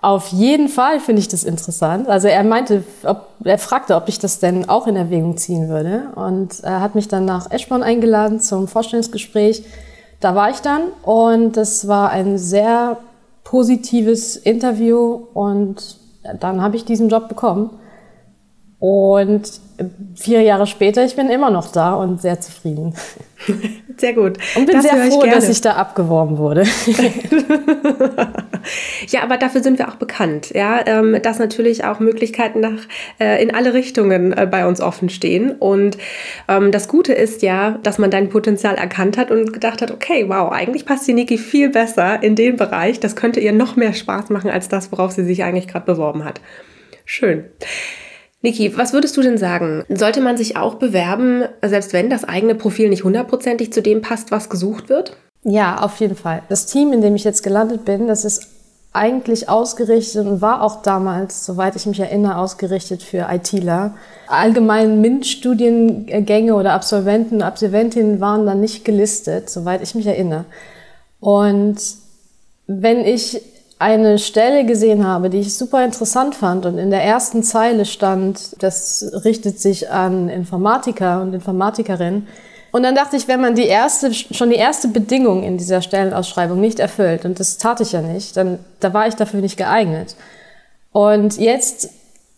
Auf 0.00 0.28
jeden 0.28 0.68
Fall 0.68 1.00
finde 1.00 1.20
ich 1.20 1.28
das 1.28 1.44
interessant. 1.44 2.08
Also 2.08 2.28
er 2.28 2.44
meinte, 2.44 2.82
ob, 3.04 3.26
er 3.44 3.58
fragte, 3.58 3.94
ob 3.94 4.08
ich 4.08 4.18
das 4.18 4.38
denn 4.38 4.66
auch 4.70 4.86
in 4.86 4.96
Erwägung 4.96 5.36
ziehen 5.36 5.68
würde. 5.68 6.04
Und 6.14 6.60
er 6.62 6.80
hat 6.80 6.94
mich 6.94 7.08
dann 7.08 7.26
nach 7.26 7.50
Eschborn 7.50 7.82
eingeladen 7.82 8.40
zum 8.40 8.68
Vorstellungsgespräch. 8.68 9.64
Da 10.20 10.34
war 10.34 10.48
ich 10.48 10.60
dann 10.60 10.80
und 11.02 11.58
das 11.58 11.88
war 11.88 12.08
ein 12.08 12.38
sehr 12.38 12.96
positives 13.44 14.34
Interview 14.36 15.26
und 15.34 15.98
dann 16.40 16.62
habe 16.62 16.76
ich 16.76 16.86
diesen 16.86 17.10
Job 17.10 17.28
bekommen. 17.28 17.68
Und 18.78 19.60
vier 20.14 20.42
Jahre 20.42 20.66
später, 20.66 21.02
ich 21.04 21.16
bin 21.16 21.30
immer 21.30 21.50
noch 21.50 21.72
da 21.72 21.94
und 21.94 22.20
sehr 22.20 22.40
zufrieden. 22.40 22.94
Sehr 23.98 24.12
gut. 24.12 24.36
Und 24.56 24.66
bin 24.66 24.74
das 24.74 24.84
sehr 24.84 25.10
froh, 25.10 25.24
dass 25.24 25.48
ich 25.48 25.62
da 25.62 25.76
abgeworben 25.76 26.36
wurde. 26.36 26.64
ja, 29.08 29.22
aber 29.22 29.38
dafür 29.38 29.62
sind 29.62 29.78
wir 29.78 29.88
auch 29.88 29.94
bekannt, 29.94 30.50
ja, 30.54 30.80
ähm, 30.84 31.18
dass 31.22 31.38
natürlich 31.38 31.84
auch 31.84 31.98
Möglichkeiten 31.98 32.60
nach, 32.60 32.82
äh, 33.18 33.42
in 33.42 33.54
alle 33.54 33.72
Richtungen 33.72 34.34
äh, 34.34 34.46
bei 34.50 34.66
uns 34.66 34.82
offen 34.82 35.08
stehen. 35.08 35.52
Und 35.52 35.96
ähm, 36.46 36.72
das 36.72 36.88
Gute 36.88 37.14
ist 37.14 37.40
ja, 37.40 37.78
dass 37.82 37.96
man 37.96 38.10
dein 38.10 38.28
Potenzial 38.28 38.74
erkannt 38.74 39.16
hat 39.16 39.30
und 39.30 39.54
gedacht 39.54 39.80
hat, 39.80 39.90
okay, 39.90 40.26
wow, 40.28 40.52
eigentlich 40.52 40.84
passt 40.84 41.08
die 41.08 41.14
Niki 41.14 41.38
viel 41.38 41.70
besser 41.70 42.22
in 42.22 42.34
den 42.34 42.56
Bereich. 42.56 43.00
Das 43.00 43.16
könnte 43.16 43.40
ihr 43.40 43.52
noch 43.52 43.76
mehr 43.76 43.94
Spaß 43.94 44.28
machen 44.28 44.50
als 44.50 44.68
das, 44.68 44.92
worauf 44.92 45.12
sie 45.12 45.24
sich 45.24 45.42
eigentlich 45.42 45.68
gerade 45.68 45.86
beworben 45.86 46.22
hat. 46.22 46.42
Schön. 47.06 47.44
Niki, 48.42 48.76
was 48.76 48.92
würdest 48.92 49.16
du 49.16 49.22
denn 49.22 49.38
sagen? 49.38 49.84
Sollte 49.88 50.20
man 50.20 50.36
sich 50.36 50.56
auch 50.56 50.74
bewerben, 50.74 51.44
selbst 51.62 51.92
wenn 51.92 52.10
das 52.10 52.24
eigene 52.24 52.54
Profil 52.54 52.88
nicht 52.88 53.04
hundertprozentig 53.04 53.72
zu 53.72 53.82
dem 53.82 54.02
passt, 54.02 54.30
was 54.30 54.50
gesucht 54.50 54.88
wird? 54.88 55.16
Ja, 55.42 55.80
auf 55.80 55.98
jeden 56.00 56.16
Fall. 56.16 56.42
Das 56.48 56.66
Team, 56.66 56.92
in 56.92 57.00
dem 57.00 57.14
ich 57.14 57.24
jetzt 57.24 57.42
gelandet 57.42 57.84
bin, 57.84 58.08
das 58.08 58.24
ist 58.24 58.48
eigentlich 58.92 59.48
ausgerichtet 59.48 60.26
und 60.26 60.40
war 60.40 60.62
auch 60.62 60.82
damals, 60.82 61.44
soweit 61.44 61.76
ich 61.76 61.86
mich 61.86 62.00
erinnere, 62.00 62.38
ausgerichtet 62.38 63.02
für 63.02 63.28
ITler. 63.30 63.94
Allgemein 64.26 65.00
MINT-Studiengänge 65.02 66.54
oder 66.54 66.72
Absolventen 66.72 67.36
und 67.36 67.42
Absolventinnen 67.42 68.20
waren 68.20 68.46
da 68.46 68.54
nicht 68.54 68.84
gelistet, 68.84 69.50
soweit 69.50 69.82
ich 69.82 69.94
mich 69.94 70.06
erinnere. 70.06 70.46
Und 71.20 71.76
wenn 72.66 73.04
ich 73.04 73.42
eine 73.78 74.18
Stelle 74.18 74.64
gesehen 74.64 75.06
habe, 75.06 75.28
die 75.28 75.40
ich 75.40 75.54
super 75.54 75.84
interessant 75.84 76.34
fand 76.34 76.64
und 76.64 76.78
in 76.78 76.90
der 76.90 77.02
ersten 77.02 77.42
Zeile 77.42 77.84
stand, 77.84 78.62
das 78.62 79.12
richtet 79.24 79.60
sich 79.60 79.90
an 79.90 80.28
Informatiker 80.28 81.20
und 81.20 81.34
Informatikerinnen. 81.34 82.26
Und 82.72 82.82
dann 82.82 82.94
dachte 82.94 83.16
ich, 83.16 83.28
wenn 83.28 83.40
man 83.40 83.54
die 83.54 83.66
erste, 83.66 84.12
schon 84.12 84.50
die 84.50 84.56
erste 84.56 84.88
Bedingung 84.88 85.42
in 85.42 85.58
dieser 85.58 85.82
Stellenausschreibung 85.82 86.60
nicht 86.60 86.78
erfüllt, 86.78 87.24
und 87.24 87.38
das 87.38 87.58
tat 87.58 87.80
ich 87.80 87.92
ja 87.92 88.02
nicht, 88.02 88.36
dann 88.36 88.58
da 88.80 88.92
war 88.92 89.08
ich 89.08 89.14
dafür 89.14 89.40
nicht 89.40 89.56
geeignet. 89.56 90.16
Und 90.92 91.38
jetzt 91.38 91.90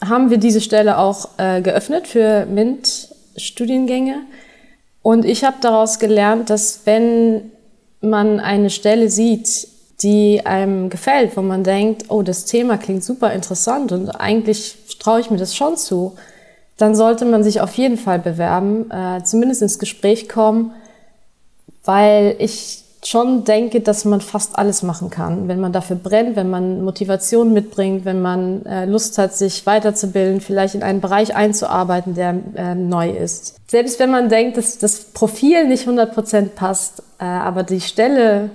haben 0.05 0.31
wir 0.31 0.39
diese 0.39 0.61
Stelle 0.61 0.99
auch 0.99 1.29
äh, 1.39 1.61
geöffnet 1.61 2.09
für 2.09 2.47
MINT-Studiengänge. 2.47 4.23
Und 5.03 5.25
ich 5.25 5.45
habe 5.45 5.57
daraus 5.61 5.99
gelernt, 5.99 6.51
dass 6.51 6.81
wenn 6.85 7.53
man 8.01 8.41
eine 8.41 8.71
Stelle 8.71 9.09
sieht, 9.09 9.69
die 10.03 10.47
einem 10.47 10.91
gefällt, 10.91 11.37
wo 11.37 11.43
man 11.43 11.65
denkt, 11.65 12.05
oh, 12.09 12.23
das 12.23 12.45
Thema 12.45 12.79
klingt 12.79 13.03
super 13.03 13.33
interessant 13.33 13.93
und 13.93 14.11
eigentlich 14.11 14.77
traue 15.01 15.21
ich 15.21 15.31
mir 15.31 15.39
das 15.39 15.57
schon 15.57 15.77
zu, 15.77 16.17
dann 16.77 16.95
sollte 16.95 17.25
man 17.25 17.43
sich 17.43 17.61
auf 17.61 17.75
jeden 17.75 17.97
Fall 17.97 18.21
bewerben, 18.21 18.91
äh, 18.91 19.23
zumindest 19.25 19.63
ins 19.63 19.79
Gespräch 19.79 20.29
kommen, 20.29 20.73
weil 21.85 22.37
ich 22.39 22.85
schon 23.05 23.45
denke, 23.45 23.81
dass 23.81 24.05
man 24.05 24.21
fast 24.21 24.59
alles 24.59 24.83
machen 24.83 25.11
kann, 25.11 25.49
wenn 25.49 25.61
man 25.61 25.73
dafür 25.73 25.97
brennt, 25.97 26.37
wenn 26.37 26.51
man 26.51 26.83
Motivation 26.83 27.53
mitbringt, 27.53 28.05
wenn 28.05 28.21
man 28.21 28.67
äh, 28.67 28.85
Lust 28.85 29.19
hat, 29.19 29.35
sich 29.35 29.67
weiterzubilden, 29.67 30.41
vielleicht 30.41 30.75
in 30.75 30.83
einen 30.83 31.01
Bereich 31.01 31.35
einzuarbeiten, 31.35 32.15
der 32.15 32.37
äh, 32.57 32.75
neu 32.75 33.11
ist. 33.11 33.57
Selbst 33.69 33.99
wenn 33.99 34.11
man 34.11 34.29
denkt, 34.29 34.57
dass 34.57 34.79
das 34.79 35.05
Profil 35.05 35.67
nicht 35.69 35.87
100% 35.87 36.49
passt, 36.51 37.03
äh, 37.19 37.25
aber 37.25 37.63
die 37.63 37.81
Stelle 37.81 38.51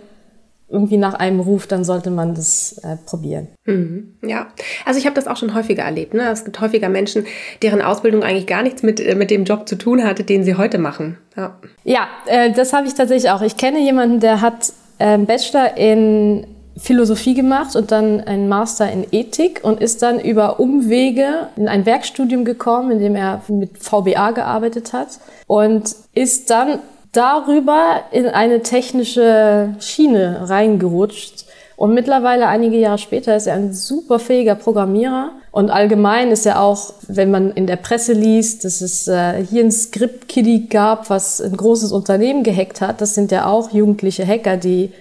irgendwie 0.74 0.98
nach 0.98 1.14
einem 1.14 1.40
ruft, 1.40 1.72
dann 1.72 1.86
sollte 1.86 2.10
man 2.10 2.34
das 2.34 2.80
äh, 2.84 2.98
probieren. 3.06 3.48
Mhm. 3.66 4.16
Ja, 4.24 4.48
also 4.86 5.00
ich 5.00 5.06
habe 5.06 5.16
das 5.16 5.28
auch 5.28 5.38
schon 5.38 5.54
häufiger 5.54 5.84
erlebt. 5.84 6.14
Ne? 6.14 6.30
Es 6.30 6.44
gibt 6.44 6.60
häufiger 6.60 6.90
Menschen, 6.90 7.26
deren 7.62 7.82
Ausbildung 7.82 8.24
eigentlich 8.24 8.48
gar 8.48 8.64
nichts 8.64 8.84
mit, 8.84 9.00
äh, 9.00 9.16
mit 9.16 9.32
dem 9.32 9.46
Job 9.46 9.70
zu 9.70 9.78
tun 9.78 10.04
hatte, 10.04 10.24
den 10.24 10.44
sie 10.44 10.56
heute 10.56 10.80
machen. 10.80 11.18
Ja, 11.38 11.58
ja 11.84 12.08
äh, 12.26 12.52
das 12.52 12.74
habe 12.74 12.88
ich 12.88 12.96
tatsächlich 12.96 13.32
auch. 13.32 13.42
Ich 13.42 13.56
kenne 13.56 13.80
jemanden, 13.80 14.20
der 14.20 14.42
hat 14.42 14.74
äh, 14.98 15.18
Bachelor 15.20 15.78
in 15.78 16.48
Philosophie 16.76 17.36
gemacht 17.36 17.76
und 17.76 17.92
dann 17.92 18.22
einen 18.22 18.50
Master 18.50 18.92
in 18.92 19.06
Ethik 19.12 19.60
und 19.64 19.80
ist 19.80 20.02
dann 20.02 20.20
über 20.20 20.60
Umwege 20.60 21.50
in 21.56 21.68
ein 21.68 21.86
Werkstudium 21.86 22.46
gekommen, 22.46 22.92
in 22.92 23.00
dem 23.00 23.16
er 23.16 23.42
mit 23.48 23.78
VBA 23.78 24.32
gearbeitet 24.32 24.92
hat 24.92 25.20
und 25.46 25.96
ist 26.16 26.50
dann 26.50 26.80
darüber 27.14 28.02
in 28.12 28.28
eine 28.28 28.62
technische 28.62 29.76
Schiene 29.80 30.50
reingerutscht. 30.50 31.46
Und 31.76 31.94
mittlerweile, 31.94 32.48
einige 32.48 32.78
Jahre 32.78 32.98
später, 32.98 33.36
ist 33.36 33.48
er 33.48 33.56
ein 33.56 33.74
super 33.74 34.20
fähiger 34.20 34.56
Programmierer. 34.56 35.32
Und 35.52 35.70
allgemein 35.70 36.32
ist 36.32 36.46
er 36.46 36.62
auch, 36.62 36.94
wenn 37.08 37.32
man 37.32 37.52
in 37.52 37.68
der 37.68 37.76
Presse 37.78 38.14
liest, 38.14 38.66
dass 38.66 38.82
es 38.82 39.08
äh, 39.08 39.46
hier 39.46 39.64
ein 39.64 39.72
Script-Kiddie 39.72 40.68
gab, 40.68 41.10
was 41.10 41.42
ein 41.42 41.56
großes 41.56 41.92
Unternehmen 41.92 42.44
gehackt 42.44 42.82
hat. 42.82 43.02
Das 43.02 43.16
sind 43.16 43.32
ja 43.32 43.48
auch 43.48 43.72
jugendliche 43.72 44.26
Hacker, 44.26 44.58
die 44.58 44.92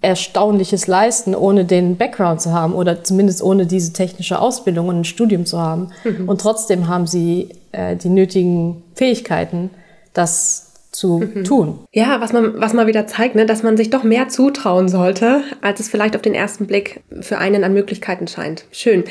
Erstaunliches 0.00 0.86
leisten, 0.86 1.34
ohne 1.34 1.64
den 1.64 1.96
Background 1.96 2.40
zu 2.40 2.52
haben 2.52 2.74
oder 2.74 3.02
zumindest 3.02 3.42
ohne 3.42 3.66
diese 3.66 3.92
technische 3.92 4.38
Ausbildung 4.38 4.88
und 4.88 5.00
ein 5.00 5.04
Studium 5.04 5.46
zu 5.46 5.58
haben. 5.58 5.90
Mhm. 6.04 6.28
Und 6.28 6.40
trotzdem 6.42 6.88
haben 6.88 7.06
sie 7.06 7.48
äh, 7.72 7.96
die 7.96 8.10
nötigen 8.10 8.82
Fähigkeiten, 8.94 9.70
das 10.12 10.63
zu 10.94 11.18
mhm. 11.18 11.44
tun. 11.44 11.78
Ja, 11.92 12.20
was 12.20 12.32
man, 12.32 12.60
was 12.60 12.72
mal 12.72 12.86
wieder 12.86 13.06
zeigt, 13.06 13.34
ne, 13.34 13.46
dass 13.46 13.62
man 13.62 13.76
sich 13.76 13.90
doch 13.90 14.04
mehr 14.04 14.28
zutrauen 14.28 14.88
sollte, 14.88 15.42
als 15.60 15.80
es 15.80 15.88
vielleicht 15.88 16.16
auf 16.16 16.22
den 16.22 16.34
ersten 16.34 16.66
Blick 16.66 17.02
für 17.20 17.38
einen 17.38 17.64
an 17.64 17.74
Möglichkeiten 17.74 18.28
scheint. 18.28 18.64
Schön. 18.70 19.04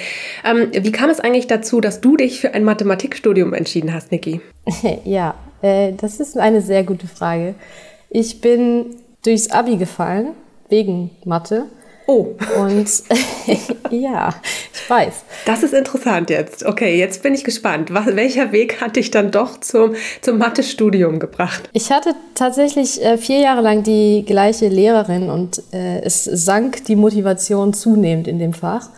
Ähm, 0.45 0.69
wie 0.71 0.91
kam 0.91 1.09
es 1.09 1.19
eigentlich 1.19 1.47
dazu, 1.47 1.81
dass 1.81 2.01
du 2.01 2.17
dich 2.17 2.39
für 2.39 2.53
ein 2.53 2.63
Mathematikstudium 2.63 3.53
entschieden 3.53 3.93
hast, 3.93 4.11
Niki? 4.11 4.41
ja, 5.03 5.35
äh, 5.61 5.93
das 5.93 6.19
ist 6.19 6.37
eine 6.37 6.61
sehr 6.61 6.83
gute 6.83 7.07
Frage. 7.07 7.55
Ich 8.09 8.41
bin 8.41 8.95
durchs 9.23 9.51
Abi 9.51 9.77
gefallen, 9.77 10.31
wegen 10.69 11.11
Mathe. 11.25 11.65
Oh. 12.07 12.35
Und 12.59 12.87
ja, 13.91 14.35
ich 14.73 14.89
weiß. 14.89 15.13
Das 15.45 15.63
ist 15.63 15.73
interessant 15.73 16.29
jetzt. 16.29 16.65
Okay, 16.65 16.97
jetzt 16.97 17.23
bin 17.23 17.33
ich 17.33 17.43
gespannt. 17.43 17.93
Was, 17.93 18.15
welcher 18.15 18.51
Weg 18.51 18.81
hat 18.81 18.95
dich 18.95 19.11
dann 19.11 19.31
doch 19.31 19.59
zum, 19.59 19.95
zum 20.21 20.37
Mathe-Studium 20.37 21.19
gebracht? 21.19 21.69
Ich 21.73 21.91
hatte 21.91 22.15
tatsächlich 22.35 23.03
äh, 23.03 23.17
vier 23.17 23.39
Jahre 23.39 23.61
lang 23.61 23.83
die 23.83 24.23
gleiche 24.25 24.67
Lehrerin 24.67 25.29
und 25.29 25.61
äh, 25.71 26.01
es 26.01 26.23
sank 26.23 26.85
die 26.85 26.95
Motivation 26.95 27.73
zunehmend 27.73 28.27
in 28.27 28.39
dem 28.39 28.53
Fach. 28.53 28.89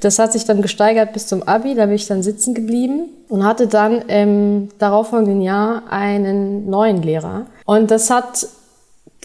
Das 0.00 0.18
hat 0.18 0.32
sich 0.32 0.46
dann 0.46 0.62
gesteigert 0.62 1.12
bis 1.12 1.26
zum 1.26 1.42
Abi, 1.42 1.74
da 1.74 1.84
bin 1.84 1.94
ich 1.94 2.06
dann 2.06 2.22
sitzen 2.22 2.54
geblieben 2.54 3.10
und 3.28 3.44
hatte 3.44 3.66
dann 3.66 4.02
im 4.02 4.70
darauffolgenden 4.78 5.42
Jahr 5.42 5.82
einen 5.90 6.68
neuen 6.70 7.02
Lehrer. 7.02 7.46
Und 7.66 7.90
das 7.90 8.08
hat 8.08 8.46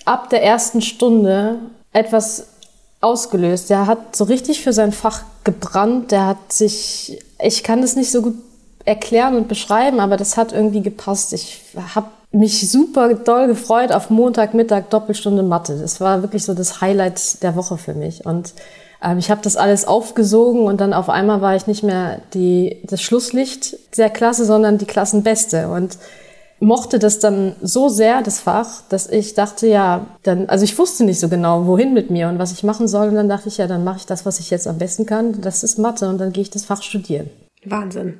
ab 0.04 0.30
der 0.30 0.44
ersten 0.44 0.82
Stunde 0.82 1.60
etwas 1.94 2.48
ausgelöst. 3.08 3.70
Der 3.70 3.88
hat 3.88 4.16
so 4.16 4.26
richtig 4.26 4.62
für 4.62 4.74
sein 4.74 4.92
Fach 4.92 5.24
gebrannt. 5.44 6.12
Der 6.12 6.26
hat 6.26 6.52
sich, 6.52 7.20
ich 7.42 7.64
kann 7.64 7.82
das 7.82 7.96
nicht 7.96 8.12
so 8.12 8.22
gut 8.22 8.36
erklären 8.86 9.36
und 9.36 9.48
beschreiben, 9.48 10.00
aber 10.00 10.18
das 10.18 10.38
hat 10.38 10.54
irgendwie 10.54 10.82
gepasst. 10.82 11.34
Ich 11.34 11.62
habe 11.96 12.08
mich 12.32 12.70
super 12.70 13.14
doll 13.14 13.48
gefreut 13.48 13.92
auf 13.92 14.10
Montagmittag 14.10 14.90
Doppelstunde 14.90 15.44
Mathe. 15.44 15.78
Das 15.78 16.00
war 16.00 16.22
wirklich 16.22 16.44
so 16.44 16.54
das 16.54 16.82
Highlight 16.82 17.42
der 17.44 17.56
Woche 17.56 17.78
für 17.78 17.94
mich. 17.94 18.26
Und 18.26 18.54
ähm, 19.04 19.18
ich 19.18 19.32
habe 19.32 19.42
das 19.42 19.56
alles 19.56 19.86
aufgesogen 19.86 20.62
und 20.62 20.82
dann 20.82 20.94
auf 20.94 21.10
einmal 21.10 21.42
war 21.42 21.56
ich 21.56 21.68
nicht 21.68 21.84
mehr 21.84 22.20
die, 22.34 22.78
das 22.84 23.02
Schlusslicht 23.02 23.78
der 23.98 24.10
Klasse, 24.10 24.46
sondern 24.46 24.78
die 24.78 24.86
Klassenbeste. 24.86 25.70
Und 25.70 25.98
mochte 26.60 27.00
das 27.00 27.20
dann 27.20 27.56
so 27.62 27.90
sehr, 27.90 28.22
das 28.22 28.40
Fach, 28.40 28.82
dass 28.90 29.08
ich 29.08 29.34
dachte, 29.34 29.68
ja, 29.68 30.08
dann, 30.24 30.50
also 30.50 30.64
ich 30.64 30.78
wusste 30.78 31.04
nicht 31.04 31.20
so 31.20 31.30
genau, 31.30 31.68
wohin 31.68 31.94
mit 31.94 32.10
mir 32.10 32.30
und 32.30 32.40
was 32.40 32.52
ich 32.52 32.64
machen 32.64 32.88
soll. 32.88 33.10
Und 33.10 33.16
dann 33.16 33.30
dachte 33.30 33.50
ich, 33.50 33.58
ja, 33.58 33.68
dann 33.68 33.84
mache 33.84 33.98
ich 33.98 34.06
das, 34.06 34.26
was 34.26 34.40
ich 34.40 34.50
jetzt 34.50 34.68
am 34.68 34.78
besten 34.78 35.06
kann. 35.06 35.42
Das 35.42 35.64
ist 35.64 35.78
Mathe 35.78 36.10
und 36.10 36.18
dann 36.18 36.34
gehe 36.34 36.42
ich 36.42 36.50
das 36.50 36.66
Fach 36.66 36.82
studieren. 36.82 37.30
Wahnsinn. 37.66 38.20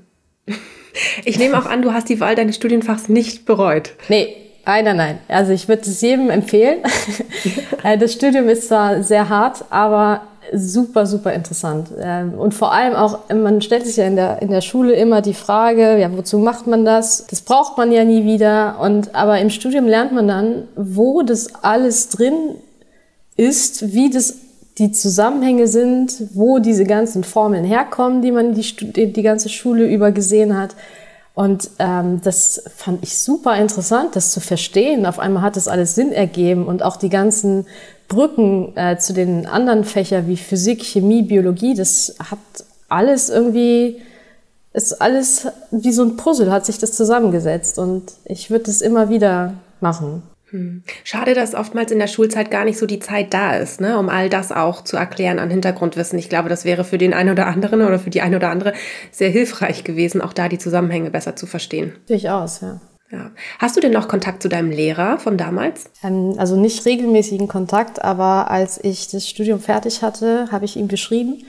Ich 1.26 1.38
nehme 1.38 1.60
auch 1.60 1.66
an, 1.66 1.82
du 1.82 1.94
hast 1.94 2.10
die 2.10 2.20
Wahl 2.20 2.36
deines 2.36 2.56
Studienfachs 2.56 3.08
nicht 3.08 3.46
bereut. 3.46 3.92
Nee, 4.10 4.36
Nein, 4.68 4.84
nein, 4.84 4.98
nein. 4.98 5.20
Also 5.30 5.54
ich 5.54 5.70
würde 5.70 5.84
es 5.84 6.02
jedem 6.02 6.30
empfehlen. 6.30 6.80
Äh, 7.84 7.98
das 7.98 8.14
Studium 8.14 8.50
ist 8.50 8.68
zwar 8.68 9.04
sehr 9.04 9.30
hart, 9.30 9.64
aber 9.70 10.22
super, 10.54 11.06
super 11.06 11.34
interessant. 11.34 11.90
Ähm, 12.00 12.34
und 12.34 12.54
vor 12.54 12.72
allem 12.72 12.96
auch, 12.96 13.20
man 13.30 13.62
stellt 13.62 13.86
sich 13.86 13.98
ja 13.98 14.06
in 14.06 14.16
der, 14.16 14.42
in 14.42 14.50
der 14.50 14.62
Schule 14.62 14.94
immer 14.94 15.22
die 15.22 15.34
Frage, 15.34 16.00
ja, 16.00 16.16
wozu 16.16 16.38
macht 16.40 16.68
man 16.68 16.86
das? 16.86 17.26
Das 17.30 17.42
braucht 17.42 17.78
man 17.78 17.92
ja 17.92 18.04
nie 18.04 18.26
wieder. 18.26 18.80
Und, 18.80 19.16
aber 19.16 19.40
im 19.40 19.50
Studium 19.50 19.86
lernt 19.86 20.12
man 20.12 20.28
dann, 20.28 20.64
wo 20.76 21.22
das 21.22 21.64
alles 21.64 22.10
drin 22.10 22.56
ist, 23.36 23.94
wie 23.94 24.10
das 24.10 24.36
die 24.78 24.92
Zusammenhänge 24.92 25.68
sind, 25.68 26.14
wo 26.34 26.60
diese 26.60 26.86
ganzen 26.86 27.24
Formeln 27.24 27.64
herkommen, 27.64 28.22
die 28.22 28.32
man 28.32 28.54
die, 28.54 29.14
die 29.14 29.24
ganze 29.24 29.50
Schule 29.50 29.88
über 29.88 30.12
gesehen 30.12 30.58
hat. 30.58 30.76
Und 31.34 31.70
ähm, 31.80 32.22
das 32.24 32.64
fand 32.76 33.04
ich 33.04 33.18
super 33.18 33.58
interessant, 33.58 34.16
das 34.16 34.32
zu 34.32 34.40
verstehen. 34.40 35.06
Auf 35.06 35.20
einmal 35.20 35.44
hat 35.44 35.56
das 35.56 35.68
alles 35.68 35.94
Sinn 35.94 36.12
ergeben 36.12 36.66
und 36.66 36.84
auch 36.84 36.98
die 36.98 37.10
ganzen 37.10 37.68
Brücken 38.08 38.76
äh, 38.76 38.98
zu 38.98 39.14
den 39.14 39.46
anderen 39.46 39.84
Fächern 39.84 40.28
wie 40.28 40.38
Physik, 40.38 40.84
Chemie, 40.84 41.24
Biologie, 41.24 41.74
das 41.74 42.16
hat 42.20 42.40
alles 42.90 43.30
irgendwie, 43.30 44.02
ist 44.74 45.02
alles 45.02 45.48
wie 45.72 45.92
so 45.92 46.04
ein 46.04 46.16
Puzzle, 46.16 46.52
hat 46.52 46.66
sich 46.66 46.78
das 46.78 46.94
zusammengesetzt 46.94 47.80
und 47.80 48.14
ich 48.26 48.50
würde 48.50 48.66
das 48.66 48.82
immer 48.82 49.10
wieder 49.10 49.56
machen. 49.82 50.24
Hm. 50.52 50.84
Schade, 51.04 51.34
dass 51.34 51.56
oftmals 51.56 51.92
in 51.92 52.00
der 52.00 52.08
Schulzeit 52.08 52.50
gar 52.50 52.64
nicht 52.64 52.78
so 52.78 52.86
die 52.86 53.00
Zeit 53.00 53.34
da 53.34 53.58
ist, 53.58 53.82
ne, 53.82 54.00
um 54.00 54.08
all 54.08 54.30
das 54.30 54.54
auch 54.54 54.82
zu 54.82 54.96
erklären 54.96 55.40
an 55.40 55.50
Hintergrundwissen. 55.50 56.18
Ich 56.18 56.30
glaube, 56.30 56.48
das 56.48 56.64
wäre 56.64 56.86
für 56.86 56.98
den 56.98 57.14
einen 57.14 57.32
oder 57.32 57.48
anderen 57.48 57.82
oder 57.82 58.00
für 58.00 58.10
die 58.10 58.22
eine 58.22 58.38
oder 58.38 58.50
andere 58.50 58.72
sehr 59.12 59.30
hilfreich 59.30 59.84
gewesen, 59.84 60.22
auch 60.22 60.32
da 60.32 60.48
die 60.48 60.58
Zusammenhänge 60.58 61.12
besser 61.12 61.36
zu 61.36 61.48
verstehen. 61.48 61.94
Durchaus, 62.08 62.62
ja. 62.62 62.80
Ja. 63.12 63.32
Hast 63.60 63.78
du 63.78 63.80
denn 63.80 63.94
noch 63.94 64.10
Kontakt 64.10 64.42
zu 64.42 64.50
deinem 64.50 64.70
Lehrer 64.70 65.18
von 65.18 65.38
damals? 65.38 65.90
Ähm, 66.04 66.36
also 66.38 66.58
nicht 66.58 66.86
regelmäßigen 66.86 67.48
Kontakt, 67.48 68.04
aber 68.04 68.52
als 68.52 68.84
ich 68.84 69.08
das 69.08 69.28
Studium 69.28 69.62
fertig 69.62 70.02
hatte, 70.02 70.52
habe 70.52 70.66
ich 70.66 70.76
ihm 70.76 70.90
geschrieben 70.90 71.46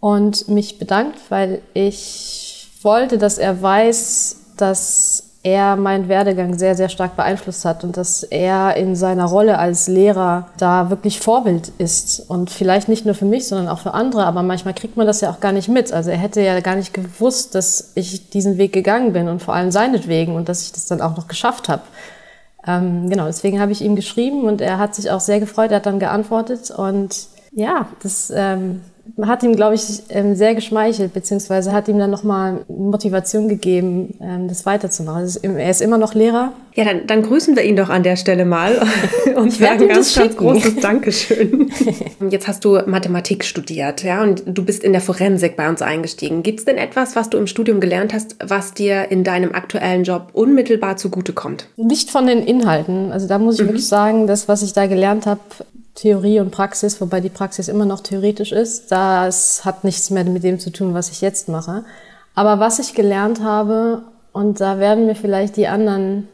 und 0.00 0.48
mich 0.48 0.78
bedankt, 0.78 1.18
weil 1.30 1.62
ich 1.72 2.68
wollte, 2.82 3.16
dass 3.16 3.38
er 3.38 3.62
weiß, 3.62 4.54
dass 4.58 5.25
er 5.46 5.76
meinen 5.76 6.08
Werdegang 6.08 6.58
sehr, 6.58 6.74
sehr 6.74 6.88
stark 6.88 7.14
beeinflusst 7.14 7.64
hat 7.64 7.84
und 7.84 7.96
dass 7.96 8.24
er 8.24 8.76
in 8.76 8.96
seiner 8.96 9.26
Rolle 9.26 9.58
als 9.58 9.86
Lehrer 9.86 10.48
da 10.58 10.90
wirklich 10.90 11.20
Vorbild 11.20 11.70
ist. 11.78 12.18
Und 12.28 12.50
vielleicht 12.50 12.88
nicht 12.88 13.06
nur 13.06 13.14
für 13.14 13.26
mich, 13.26 13.46
sondern 13.46 13.68
auch 13.68 13.78
für 13.78 13.94
andere. 13.94 14.24
Aber 14.24 14.42
manchmal 14.42 14.74
kriegt 14.74 14.96
man 14.96 15.06
das 15.06 15.20
ja 15.20 15.30
auch 15.30 15.38
gar 15.38 15.52
nicht 15.52 15.68
mit. 15.68 15.92
Also 15.92 16.10
er 16.10 16.16
hätte 16.16 16.40
ja 16.40 16.58
gar 16.58 16.74
nicht 16.74 16.92
gewusst, 16.92 17.54
dass 17.54 17.92
ich 17.94 18.28
diesen 18.28 18.58
Weg 18.58 18.72
gegangen 18.72 19.12
bin 19.12 19.28
und 19.28 19.40
vor 19.40 19.54
allem 19.54 19.70
seinetwegen 19.70 20.34
und 20.34 20.48
dass 20.48 20.62
ich 20.62 20.72
das 20.72 20.86
dann 20.86 21.00
auch 21.00 21.16
noch 21.16 21.28
geschafft 21.28 21.68
habe. 21.68 21.82
Ähm, 22.66 23.08
genau, 23.08 23.26
deswegen 23.26 23.60
habe 23.60 23.70
ich 23.70 23.82
ihm 23.82 23.94
geschrieben 23.94 24.42
und 24.42 24.60
er 24.60 24.78
hat 24.78 24.96
sich 24.96 25.12
auch 25.12 25.20
sehr 25.20 25.38
gefreut. 25.38 25.70
Er 25.70 25.76
hat 25.76 25.86
dann 25.86 26.00
geantwortet 26.00 26.72
und 26.72 27.28
ja, 27.52 27.86
das 28.02 28.32
ähm, 28.34 28.80
hat 29.24 29.42
ihm, 29.42 29.56
glaube 29.56 29.74
ich, 29.74 30.02
ähm, 30.10 30.34
sehr 30.34 30.54
geschmeichelt, 30.54 31.14
beziehungsweise 31.14 31.72
hat 31.72 31.88
ihm 31.88 31.98
dann 31.98 32.10
nochmal 32.10 32.64
Motivation 32.68 33.48
gegeben, 33.48 34.14
ähm, 34.20 34.48
das 34.48 34.66
weiterzumachen. 34.66 35.28
Er 35.42 35.70
ist 35.70 35.80
immer 35.80 35.98
noch 35.98 36.14
Lehrer. 36.14 36.52
Ja, 36.74 36.84
dann, 36.84 37.06
dann 37.06 37.22
grüßen 37.22 37.56
wir 37.56 37.64
ihn 37.64 37.76
doch 37.76 37.88
an 37.88 38.02
der 38.02 38.16
Stelle 38.16 38.44
mal 38.44 38.78
und 39.36 39.52
sagen 39.52 39.88
ganz, 39.88 40.14
ganz 40.14 40.36
großes 40.36 40.76
Dankeschön. 40.76 41.70
Jetzt 42.30 42.46
hast 42.48 42.64
du 42.64 42.78
Mathematik 42.86 43.44
studiert, 43.44 44.02
ja, 44.02 44.22
und 44.22 44.42
du 44.46 44.62
bist 44.64 44.84
in 44.84 44.92
der 44.92 45.00
Forensik 45.00 45.56
bei 45.56 45.68
uns 45.68 45.80
eingestiegen. 45.80 46.42
Gibt 46.42 46.58
es 46.58 46.64
denn 46.66 46.76
etwas, 46.76 47.16
was 47.16 47.30
du 47.30 47.38
im 47.38 47.46
Studium 47.46 47.80
gelernt 47.80 48.12
hast, 48.12 48.36
was 48.44 48.74
dir 48.74 49.10
in 49.10 49.24
deinem 49.24 49.54
aktuellen 49.54 50.04
Job 50.04 50.28
unmittelbar 50.34 50.98
zugutekommt? 50.98 51.68
Nicht 51.76 52.10
von 52.10 52.26
den 52.26 52.46
Inhalten. 52.46 53.10
Also 53.10 53.26
da 53.26 53.38
muss 53.38 53.54
ich 53.54 53.62
mhm. 53.62 53.68
wirklich 53.68 53.88
sagen, 53.88 54.26
das, 54.26 54.46
was 54.48 54.62
ich 54.62 54.74
da 54.74 54.86
gelernt 54.86 55.24
habe, 55.24 55.40
Theorie 55.96 56.40
und 56.40 56.52
Praxis, 56.52 57.00
wobei 57.00 57.20
die 57.20 57.30
Praxis 57.30 57.68
immer 57.68 57.86
noch 57.86 58.00
theoretisch 58.00 58.52
ist. 58.52 58.92
Das 58.92 59.64
hat 59.64 59.82
nichts 59.82 60.10
mehr 60.10 60.24
mit 60.24 60.44
dem 60.44 60.60
zu 60.60 60.70
tun, 60.70 60.94
was 60.94 61.10
ich 61.10 61.20
jetzt 61.20 61.48
mache. 61.48 61.84
Aber 62.34 62.60
was 62.60 62.78
ich 62.78 62.94
gelernt 62.94 63.42
habe, 63.42 64.02
und 64.32 64.60
da 64.60 64.78
werden 64.78 65.06
mir 65.06 65.14
vielleicht 65.14 65.56
die 65.56 65.66
anderen 65.66 66.28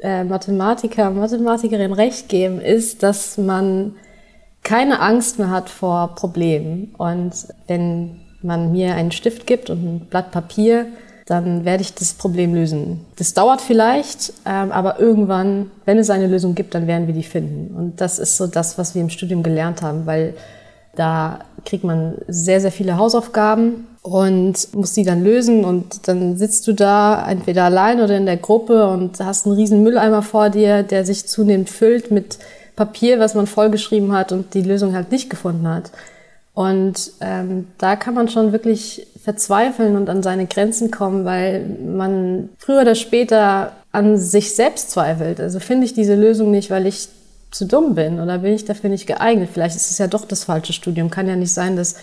äh, 0.00 0.24
Mathematiker, 0.24 1.10
Mathematikerinnen 1.10 1.92
recht 1.92 2.28
geben, 2.28 2.60
ist, 2.60 3.04
dass 3.04 3.38
man 3.38 3.94
keine 4.64 5.00
Angst 5.00 5.38
mehr 5.38 5.50
hat 5.50 5.70
vor 5.70 6.16
Problemen. 6.16 6.94
Und 6.98 7.32
wenn 7.68 8.20
man 8.42 8.72
mir 8.72 8.96
einen 8.96 9.12
Stift 9.12 9.46
gibt 9.46 9.70
und 9.70 9.84
ein 9.84 10.06
Blatt 10.10 10.32
Papier, 10.32 10.86
dann 11.26 11.64
werde 11.64 11.82
ich 11.82 11.94
das 11.94 12.12
Problem 12.12 12.54
lösen. 12.54 13.00
Das 13.16 13.32
dauert 13.32 13.62
vielleicht, 13.62 14.32
ähm, 14.44 14.72
aber 14.72 15.00
irgendwann, 15.00 15.70
wenn 15.86 15.98
es 15.98 16.10
eine 16.10 16.26
Lösung 16.26 16.54
gibt, 16.54 16.74
dann 16.74 16.86
werden 16.86 17.06
wir 17.06 17.14
die 17.14 17.22
finden. 17.22 17.74
Und 17.74 18.00
das 18.00 18.18
ist 18.18 18.36
so 18.36 18.46
das, 18.46 18.76
was 18.76 18.94
wir 18.94 19.02
im 19.02 19.10
Studium 19.10 19.42
gelernt 19.42 19.80
haben, 19.80 20.04
weil 20.06 20.34
da 20.96 21.40
kriegt 21.64 21.84
man 21.84 22.16
sehr, 22.28 22.60
sehr 22.60 22.70
viele 22.70 22.98
Hausaufgaben 22.98 23.86
und 24.02 24.74
muss 24.74 24.92
die 24.92 25.02
dann 25.02 25.24
lösen 25.24 25.64
und 25.64 26.06
dann 26.08 26.36
sitzt 26.36 26.66
du 26.66 26.72
da 26.74 27.26
entweder 27.28 27.64
allein 27.64 28.00
oder 28.00 28.16
in 28.16 28.26
der 28.26 28.36
Gruppe 28.36 28.86
und 28.86 29.18
hast 29.18 29.46
einen 29.46 29.56
riesen 29.56 29.82
Mülleimer 29.82 30.22
vor 30.22 30.50
dir, 30.50 30.82
der 30.82 31.06
sich 31.06 31.26
zunehmend 31.26 31.70
füllt 31.70 32.10
mit 32.10 32.38
Papier, 32.76 33.18
was 33.18 33.34
man 33.34 33.46
vollgeschrieben 33.46 34.12
hat 34.12 34.30
und 34.30 34.52
die 34.54 34.62
Lösung 34.62 34.94
halt 34.94 35.10
nicht 35.10 35.30
gefunden 35.30 35.66
hat. 35.66 35.90
Und 36.54 37.10
ähm, 37.20 37.66
da 37.78 37.96
kann 37.96 38.14
man 38.14 38.28
schon 38.28 38.52
wirklich 38.52 39.08
verzweifeln 39.22 39.96
und 39.96 40.08
an 40.08 40.22
seine 40.22 40.46
Grenzen 40.46 40.90
kommen, 40.90 41.24
weil 41.24 41.66
man 41.66 42.50
früher 42.58 42.82
oder 42.82 42.94
später 42.94 43.72
an 43.90 44.18
sich 44.18 44.54
selbst 44.54 44.90
zweifelt. 44.90 45.40
Also 45.40 45.58
finde 45.58 45.84
ich 45.84 45.94
diese 45.94 46.14
Lösung 46.14 46.52
nicht, 46.52 46.70
weil 46.70 46.86
ich 46.86 47.08
zu 47.50 47.66
dumm 47.66 47.94
bin 47.94 48.20
oder 48.20 48.38
bin 48.38 48.52
ich 48.52 48.64
dafür 48.64 48.90
nicht 48.90 49.06
geeignet. 49.06 49.50
Vielleicht 49.52 49.76
ist 49.76 49.90
es 49.90 49.98
ja 49.98 50.06
doch 50.06 50.24
das 50.24 50.44
falsche 50.44 50.72
Studium. 50.72 51.10
Kann 51.10 51.28
ja 51.28 51.36
nicht 51.36 51.52
sein, 51.52 51.76
dass 51.76 51.96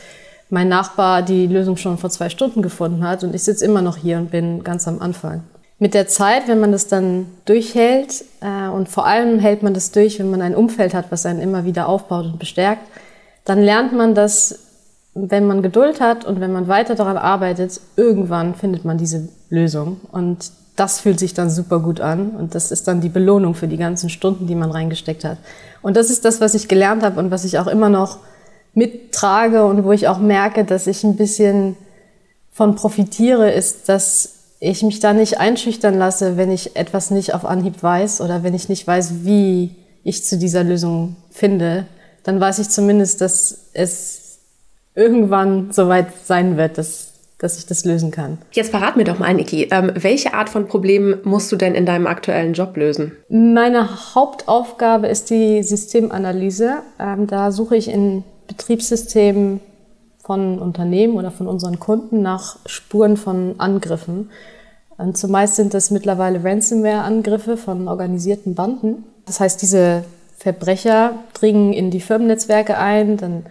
mein 0.49 0.67
Nachbar 0.67 1.21
die 1.21 1.47
Lösung 1.47 1.77
schon 1.77 1.97
vor 1.97 2.09
zwei 2.09 2.29
Stunden 2.29 2.61
gefunden 2.61 3.07
hat 3.07 3.23
und 3.23 3.33
ich 3.33 3.43
sitze 3.43 3.63
immer 3.63 3.81
noch 3.81 3.97
hier 3.97 4.17
und 4.17 4.31
bin 4.31 4.63
ganz 4.63 4.87
am 4.87 5.01
Anfang. 5.01 5.43
Mit 5.79 5.93
der 5.93 6.07
Zeit, 6.07 6.47
wenn 6.47 6.59
man 6.59 6.73
das 6.73 6.87
dann 6.87 7.25
durchhält 7.45 8.25
äh, 8.41 8.67
und 8.67 8.89
vor 8.89 9.05
allem 9.05 9.39
hält 9.39 9.63
man 9.63 9.73
das 9.73 9.91
durch, 9.91 10.19
wenn 10.19 10.29
man 10.29 10.41
ein 10.41 10.55
Umfeld 10.55 10.93
hat, 10.93 11.05
was 11.09 11.25
einen 11.25 11.39
immer 11.39 11.65
wieder 11.65 11.87
aufbaut 11.87 12.25
und 12.25 12.37
bestärkt, 12.37 12.83
dann 13.45 13.61
lernt 13.61 13.93
man, 13.93 14.15
dass 14.15 14.59
wenn 15.13 15.45
man 15.45 15.61
Geduld 15.61 15.99
hat 15.99 16.25
und 16.25 16.39
wenn 16.39 16.53
man 16.53 16.67
weiter 16.67 16.95
daran 16.95 17.17
arbeitet, 17.17 17.81
irgendwann 17.97 18.55
findet 18.55 18.85
man 18.85 18.97
diese 18.97 19.27
Lösung. 19.49 19.99
Und 20.11 20.51
das 20.75 21.01
fühlt 21.01 21.19
sich 21.19 21.33
dann 21.33 21.49
super 21.49 21.79
gut 21.79 21.99
an. 21.99 22.31
Und 22.31 22.55
das 22.55 22.71
ist 22.71 22.87
dann 22.87 23.01
die 23.01 23.09
Belohnung 23.09 23.53
für 23.53 23.67
die 23.67 23.77
ganzen 23.77 24.09
Stunden, 24.09 24.47
die 24.47 24.55
man 24.55 24.71
reingesteckt 24.71 25.25
hat. 25.25 25.37
Und 25.81 25.97
das 25.97 26.09
ist 26.09 26.23
das, 26.23 26.39
was 26.39 26.53
ich 26.53 26.67
gelernt 26.67 27.03
habe 27.03 27.19
und 27.19 27.29
was 27.29 27.43
ich 27.43 27.59
auch 27.59 27.67
immer 27.67 27.89
noch 27.89 28.19
mittrage 28.73 29.65
und 29.65 29.83
wo 29.83 29.91
ich 29.91 30.07
auch 30.07 30.19
merke, 30.19 30.63
dass 30.63 30.87
ich 30.87 31.03
ein 31.03 31.17
bisschen 31.17 31.75
von 32.51 32.75
profitiere, 32.75 33.51
ist, 33.51 33.89
dass 33.89 34.35
ich 34.59 34.83
mich 34.83 34.99
da 34.99 35.13
nicht 35.13 35.39
einschüchtern 35.39 35.97
lasse, 35.97 36.37
wenn 36.37 36.51
ich 36.51 36.75
etwas 36.75 37.11
nicht 37.11 37.33
auf 37.33 37.45
Anhieb 37.45 37.81
weiß 37.81 38.21
oder 38.21 38.43
wenn 38.43 38.53
ich 38.53 38.69
nicht 38.69 38.85
weiß, 38.85 39.23
wie 39.23 39.75
ich 40.03 40.23
zu 40.23 40.37
dieser 40.37 40.63
Lösung 40.63 41.15
finde, 41.31 41.85
dann 42.23 42.39
weiß 42.39 42.59
ich 42.59 42.69
zumindest, 42.69 43.21
dass 43.21 43.69
es 43.73 44.39
irgendwann 44.95 45.71
soweit 45.71 46.07
sein 46.25 46.57
wird, 46.57 46.77
dass 46.77 47.11
dass 47.41 47.57
ich 47.57 47.65
das 47.65 47.85
lösen 47.85 48.11
kann. 48.11 48.37
Jetzt 48.51 48.69
verrat 48.69 48.97
mir 48.97 49.03
doch 49.03 49.17
mal, 49.17 49.33
Niki, 49.33 49.67
ähm, 49.71 49.91
welche 49.95 50.35
Art 50.35 50.47
von 50.47 50.67
Problemen 50.67 51.15
musst 51.23 51.51
du 51.51 51.55
denn 51.55 51.73
in 51.73 51.87
deinem 51.87 52.05
aktuellen 52.05 52.53
Job 52.53 52.77
lösen? 52.77 53.13
Meine 53.29 54.13
Hauptaufgabe 54.13 55.07
ist 55.07 55.31
die 55.31 55.63
Systemanalyse. 55.63 56.83
Ähm, 56.99 57.25
da 57.25 57.51
suche 57.51 57.75
ich 57.75 57.89
in 57.89 58.23
Betriebssystemen 58.47 59.59
von 60.23 60.59
Unternehmen 60.59 61.15
oder 61.15 61.31
von 61.31 61.47
unseren 61.47 61.79
Kunden 61.79 62.21
nach 62.21 62.57
Spuren 62.67 63.17
von 63.17 63.55
Angriffen. 63.57 64.29
Und 64.97 65.17
zumeist 65.17 65.55
sind 65.55 65.73
das 65.73 65.89
mittlerweile 65.89 66.43
Ransomware-Angriffe 66.43 67.57
von 67.57 67.87
organisierten 67.87 68.53
Banden. 68.53 69.03
Das 69.25 69.39
heißt, 69.39 69.59
diese 69.63 70.03
Verbrecher 70.41 71.19
dringen 71.35 71.71
in 71.71 71.91
die 71.91 72.01
Firmennetzwerke 72.01 72.75
ein, 72.75 73.17
dann 73.17 73.45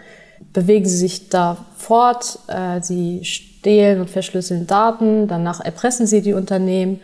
bewegen 0.53 0.87
sie 0.87 0.97
sich 0.97 1.29
da 1.29 1.65
fort, 1.77 2.41
äh, 2.49 2.81
sie 2.83 3.25
stehlen 3.25 4.01
und 4.01 4.11
verschlüsseln 4.11 4.67
Daten, 4.67 5.29
danach 5.29 5.61
erpressen 5.61 6.09
sie 6.09 6.21
die 6.21 6.33
Unternehmen. 6.33 7.01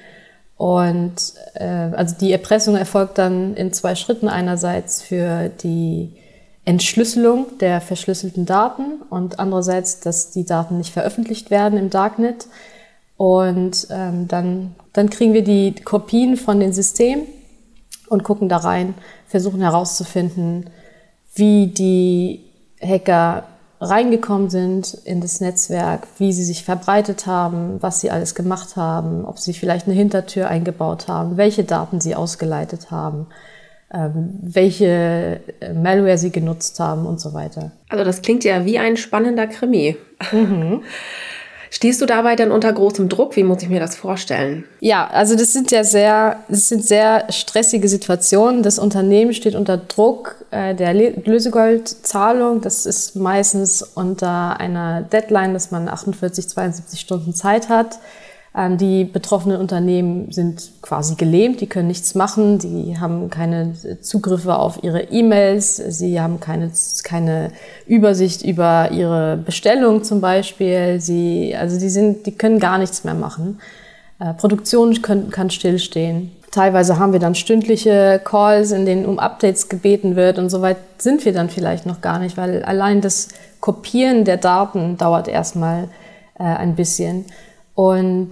Und 0.57 1.35
äh, 1.55 1.65
also 1.65 2.17
die 2.19 2.33
Erpressung 2.33 2.75
erfolgt 2.75 3.19
dann 3.19 3.55
in 3.55 3.73
zwei 3.73 3.95
Schritten. 3.95 4.29
Einerseits 4.29 5.03
für 5.03 5.51
die 5.51 6.11
Entschlüsselung 6.65 7.47
der 7.61 7.81
verschlüsselten 7.81 8.45
Daten 8.45 9.03
und 9.09 9.39
andererseits, 9.39 10.01
dass 10.01 10.33
die 10.33 10.47
Daten 10.47 10.79
nicht 10.79 10.93
veröffentlicht 10.93 11.53
werden 11.53 11.79
im 11.79 11.91
Darknet. 11.91 12.49
Und 13.17 13.87
ähm, 13.91 14.27
dann, 14.27 14.75
dann 14.93 15.11
kriegen 15.11 15.33
wir 15.33 15.45
die 15.45 15.77
Kopien 15.77 16.37
von 16.37 16.59
den 16.59 16.73
Systemen 16.73 17.27
und 18.09 18.25
gucken 18.25 18.49
da 18.49 18.59
rein, 18.59 18.95
versuchen 19.27 19.61
herauszufinden, 19.61 20.71
wie 21.35 21.67
die 21.69 22.45
Hacker 22.81 23.45
reingekommen 23.81 24.49
sind 24.49 24.95
in 25.05 25.21
das 25.21 25.41
Netzwerk, 25.41 26.07
wie 26.19 26.33
sie 26.33 26.45
sich 26.45 26.65
verbreitet 26.65 27.27
haben, 27.27 27.83
was 27.83 28.01
sie 28.01 28.11
alles 28.11 28.35
gemacht 28.35 28.77
haben, 28.77 29.25
ob 29.25 29.39
sie 29.39 29.53
vielleicht 29.53 29.87
eine 29.87 29.95
Hintertür 29.95 30.49
eingebaut 30.49 31.09
haben, 31.09 31.37
welche 31.37 31.65
Daten 31.65 32.01
sie 32.01 32.15
ausgeleitet 32.15 32.91
haben, 32.91 33.27
ähm, 33.93 34.39
welche 34.41 35.41
äh, 35.61 35.73
Malware 35.75 36.17
sie 36.17 36.31
genutzt 36.31 36.81
haben 36.81 37.05
und 37.05 37.21
so 37.21 37.35
weiter. 37.35 37.73
Also 37.89 38.03
das 38.05 38.23
klingt 38.23 38.45
ja 38.45 38.65
wie 38.65 38.79
ein 38.79 38.97
spannender 38.97 39.47
Krimi. 39.47 39.97
Mhm. 40.33 40.83
Stehst 41.71 42.01
du 42.01 42.07
dabei 42.07 42.37
dann 42.37 42.53
unter 42.53 42.73
großem 42.73 43.09
Druck? 43.09 43.37
Wie 43.37 43.43
muss 43.43 43.63
ich 43.63 43.69
mir 43.69 43.81
das 43.81 43.97
vorstellen? 43.97 44.65
Ja, 44.81 45.07
also 45.09 45.37
das 45.37 45.53
sind 45.53 45.71
ja 45.71 45.85
sehr, 45.85 46.41
das 46.49 46.69
sind 46.69 46.85
sehr 46.85 47.27
stressige 47.31 47.89
Situationen. 47.89 48.63
Das 48.63 48.79
Unternehmen 48.79 49.33
steht 49.35 49.55
unter 49.55 49.77
Druck 49.77 50.37
äh, 50.51 50.75
der 50.75 50.95
Lösegoldzahlung. 50.95 52.61
Das 52.61 52.87
ist 52.87 53.17
meistens 53.17 53.83
unter 53.83 54.61
einer 54.61 55.03
Deadline, 55.03 55.55
dass 55.55 55.71
man 55.71 55.89
48, 55.89 56.49
72 56.49 57.01
Stunden 57.01 57.35
Zeit 57.35 57.69
hat. 57.69 57.99
Ähm, 58.57 58.79
die 58.79 59.05
betroffenen 59.05 59.61
Unternehmen 59.61 60.33
sind 60.33 60.71
quasi 60.81 61.15
gelähmt, 61.17 61.61
die 61.61 61.67
können 61.67 61.89
nichts 61.89 62.15
machen, 62.15 62.59
die 62.59 62.99
haben 62.99 63.29
keine 63.29 63.75
Zugriffe 64.01 64.57
auf 64.57 64.83
ihre 64.83 65.03
E-Mails, 65.03 65.77
sie 65.77 66.19
haben 66.21 66.41
keine, 66.41 66.71
keine 67.05 67.51
Übersicht 67.87 68.43
über 68.43 68.91
ihre 68.93 69.37
Bestellung 69.37 70.05
zum 70.05 70.23
Beispiel, 70.23 71.01
sie, 71.01 71.55
also 71.55 71.79
die 71.79 71.91
sind, 71.91 72.25
die 72.25 72.33
können 72.33 72.59
gar 72.59 72.79
nichts 72.79 73.05
mehr 73.05 73.15
machen. 73.15 73.61
Äh, 74.19 74.33
Produktion 74.33 75.03
können, 75.03 75.31
kann 75.31 75.51
stillstehen. 75.51 76.33
Teilweise 76.51 76.99
haben 76.99 77.13
wir 77.13 77.21
dann 77.21 77.35
stündliche 77.35 78.19
Calls, 78.25 78.71
in 78.71 78.87
denen 78.87 79.05
um 79.05 79.19
Updates 79.19 79.69
gebeten 79.69 80.17
wird 80.17 80.39
und 80.39 80.49
soweit 80.49 80.79
sind 80.97 81.27
wir 81.27 81.35
dann 81.35 81.51
vielleicht 81.51 81.85
noch 81.85 82.01
gar 82.01 82.19
nicht, 82.19 82.39
weil 82.39 82.63
allein 82.63 83.03
das 83.03 83.29
Kopieren 83.61 84.25
der 84.25 84.39
Daten 84.39 84.97
dauert 84.97 85.29
erstmal 85.29 85.89
äh, 86.39 86.45
ein 86.45 86.75
bisschen. 86.75 87.27
Und 87.77 88.31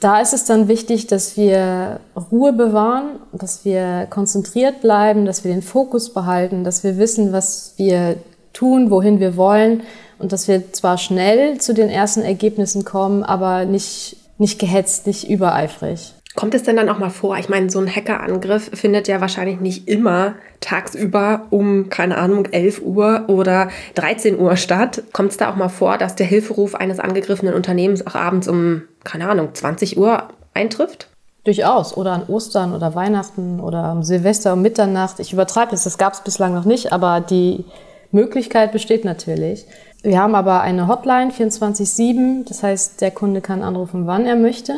da 0.00 0.20
ist 0.20 0.32
es 0.32 0.44
dann 0.44 0.68
wichtig, 0.68 1.06
dass 1.06 1.36
wir 1.36 2.00
Ruhe 2.32 2.52
bewahren, 2.52 3.20
dass 3.32 3.64
wir 3.64 4.06
konzentriert 4.10 4.80
bleiben, 4.80 5.26
dass 5.26 5.44
wir 5.44 5.52
den 5.52 5.62
Fokus 5.62 6.12
behalten, 6.12 6.64
dass 6.64 6.82
wir 6.82 6.98
wissen, 6.98 7.32
was 7.32 7.74
wir 7.76 8.16
tun, 8.52 8.90
wohin 8.90 9.20
wir 9.20 9.36
wollen 9.36 9.82
und 10.18 10.32
dass 10.32 10.48
wir 10.48 10.72
zwar 10.72 10.98
schnell 10.98 11.58
zu 11.58 11.74
den 11.74 11.90
ersten 11.90 12.22
Ergebnissen 12.22 12.84
kommen, 12.84 13.22
aber 13.22 13.66
nicht, 13.66 14.16
nicht 14.38 14.58
gehetzt, 14.58 15.06
nicht 15.06 15.28
übereifrig. 15.28 16.14
Kommt 16.36 16.52
es 16.52 16.64
denn 16.64 16.76
dann 16.76 16.90
auch 16.90 16.98
mal 16.98 17.10
vor? 17.10 17.38
Ich 17.38 17.48
meine, 17.48 17.70
so 17.70 17.80
ein 17.80 17.88
Hackerangriff 17.88 18.70
findet 18.74 19.08
ja 19.08 19.22
wahrscheinlich 19.22 19.58
nicht 19.58 19.88
immer 19.88 20.34
tagsüber 20.60 21.46
um, 21.48 21.88
keine 21.88 22.18
Ahnung, 22.18 22.44
11 22.44 22.82
Uhr 22.82 23.24
oder 23.28 23.70
13 23.94 24.38
Uhr 24.38 24.56
statt. 24.56 25.02
Kommt 25.14 25.30
es 25.30 25.38
da 25.38 25.50
auch 25.50 25.56
mal 25.56 25.70
vor, 25.70 25.96
dass 25.96 26.14
der 26.14 26.26
Hilferuf 26.26 26.74
eines 26.74 27.00
angegriffenen 27.00 27.54
Unternehmens 27.54 28.06
auch 28.06 28.14
abends 28.14 28.48
um, 28.48 28.82
keine 29.02 29.30
Ahnung, 29.30 29.54
20 29.54 29.96
Uhr 29.96 30.24
eintrifft? 30.52 31.08
Durchaus. 31.44 31.96
Oder 31.96 32.12
an 32.12 32.24
Ostern 32.28 32.74
oder 32.74 32.94
Weihnachten 32.94 33.58
oder 33.58 33.84
am 33.84 34.02
Silvester 34.02 34.52
um 34.52 34.62
Mitternacht. 34.62 35.20
Ich 35.20 35.32
übertreibe 35.32 35.74
es, 35.74 35.84
das 35.84 35.96
gab 35.96 36.12
es 36.12 36.20
bislang 36.20 36.52
noch 36.52 36.66
nicht, 36.66 36.92
aber 36.92 37.20
die 37.20 37.64
Möglichkeit 38.12 38.72
besteht 38.72 39.06
natürlich. 39.06 39.64
Wir 40.02 40.20
haben 40.20 40.34
aber 40.34 40.60
eine 40.60 40.86
Hotline 40.86 41.30
24-7, 41.30 42.46
das 42.46 42.62
heißt, 42.62 43.00
der 43.00 43.10
Kunde 43.10 43.40
kann 43.40 43.62
anrufen, 43.62 44.06
wann 44.06 44.26
er 44.26 44.36
möchte. 44.36 44.74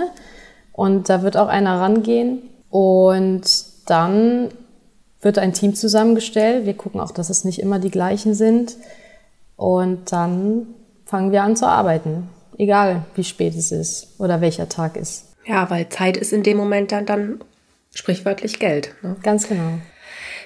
Und 0.78 1.08
da 1.08 1.24
wird 1.24 1.36
auch 1.36 1.48
einer 1.48 1.80
rangehen 1.80 2.38
und 2.70 3.42
dann 3.86 4.50
wird 5.20 5.36
ein 5.38 5.52
Team 5.52 5.74
zusammengestellt. 5.74 6.66
Wir 6.66 6.74
gucken 6.74 7.00
auch, 7.00 7.10
dass 7.10 7.30
es 7.30 7.44
nicht 7.44 7.58
immer 7.58 7.80
die 7.80 7.90
gleichen 7.90 8.32
sind. 8.32 8.76
Und 9.56 10.12
dann 10.12 10.68
fangen 11.04 11.32
wir 11.32 11.42
an 11.42 11.56
zu 11.56 11.66
arbeiten. 11.66 12.28
Egal, 12.58 13.02
wie 13.16 13.24
spät 13.24 13.56
es 13.56 13.72
ist 13.72 14.20
oder 14.20 14.40
welcher 14.40 14.68
Tag 14.68 14.96
ist. 14.96 15.24
Ja, 15.44 15.68
weil 15.68 15.88
Zeit 15.88 16.16
ist 16.16 16.32
in 16.32 16.44
dem 16.44 16.56
Moment 16.56 16.92
dann, 16.92 17.06
dann 17.06 17.40
sprichwörtlich 17.92 18.60
Geld. 18.60 18.94
Ne? 19.02 19.16
Ganz 19.24 19.48
genau. 19.48 19.80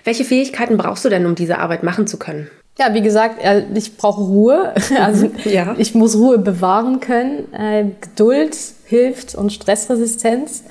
Welche 0.04 0.24
Fähigkeiten 0.24 0.78
brauchst 0.78 1.04
du 1.04 1.10
denn, 1.10 1.26
um 1.26 1.34
diese 1.34 1.58
Arbeit 1.58 1.82
machen 1.82 2.06
zu 2.06 2.18
können? 2.18 2.48
Ja, 2.78 2.94
wie 2.94 3.02
gesagt, 3.02 3.40
ich 3.74 3.96
brauche 3.96 4.22
Ruhe. 4.22 4.74
Also 4.98 5.30
ja. 5.44 5.74
ich 5.78 5.94
muss 5.94 6.16
Ruhe 6.16 6.38
bewahren 6.38 7.00
können. 7.00 7.52
Äh, 7.52 7.86
Geduld 8.00 8.56
hilft 8.86 9.34
und 9.34 9.52
Stressresistenz. 9.52 10.64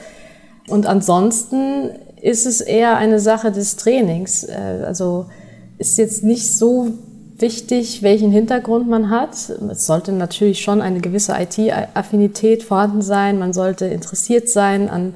Und 0.67 0.85
ansonsten 0.85 1.91
ist 2.21 2.45
es 2.45 2.61
eher 2.61 2.97
eine 2.97 3.19
Sache 3.19 3.51
des 3.51 3.75
Trainings. 3.75 4.43
Äh, 4.43 4.83
also 4.85 5.27
ist 5.77 5.97
jetzt 5.97 6.23
nicht 6.23 6.55
so 6.55 6.91
wichtig, 7.37 8.03
welchen 8.03 8.31
Hintergrund 8.31 8.87
man 8.87 9.09
hat. 9.09 9.33
Es 9.71 9.85
sollte 9.85 10.11
natürlich 10.11 10.61
schon 10.61 10.81
eine 10.81 11.01
gewisse 11.01 11.35
IT-Affinität 11.39 12.63
vorhanden 12.63 13.01
sein. 13.01 13.39
Man 13.39 13.53
sollte 13.53 13.85
interessiert 13.85 14.47
sein 14.47 14.89
an, 14.89 15.15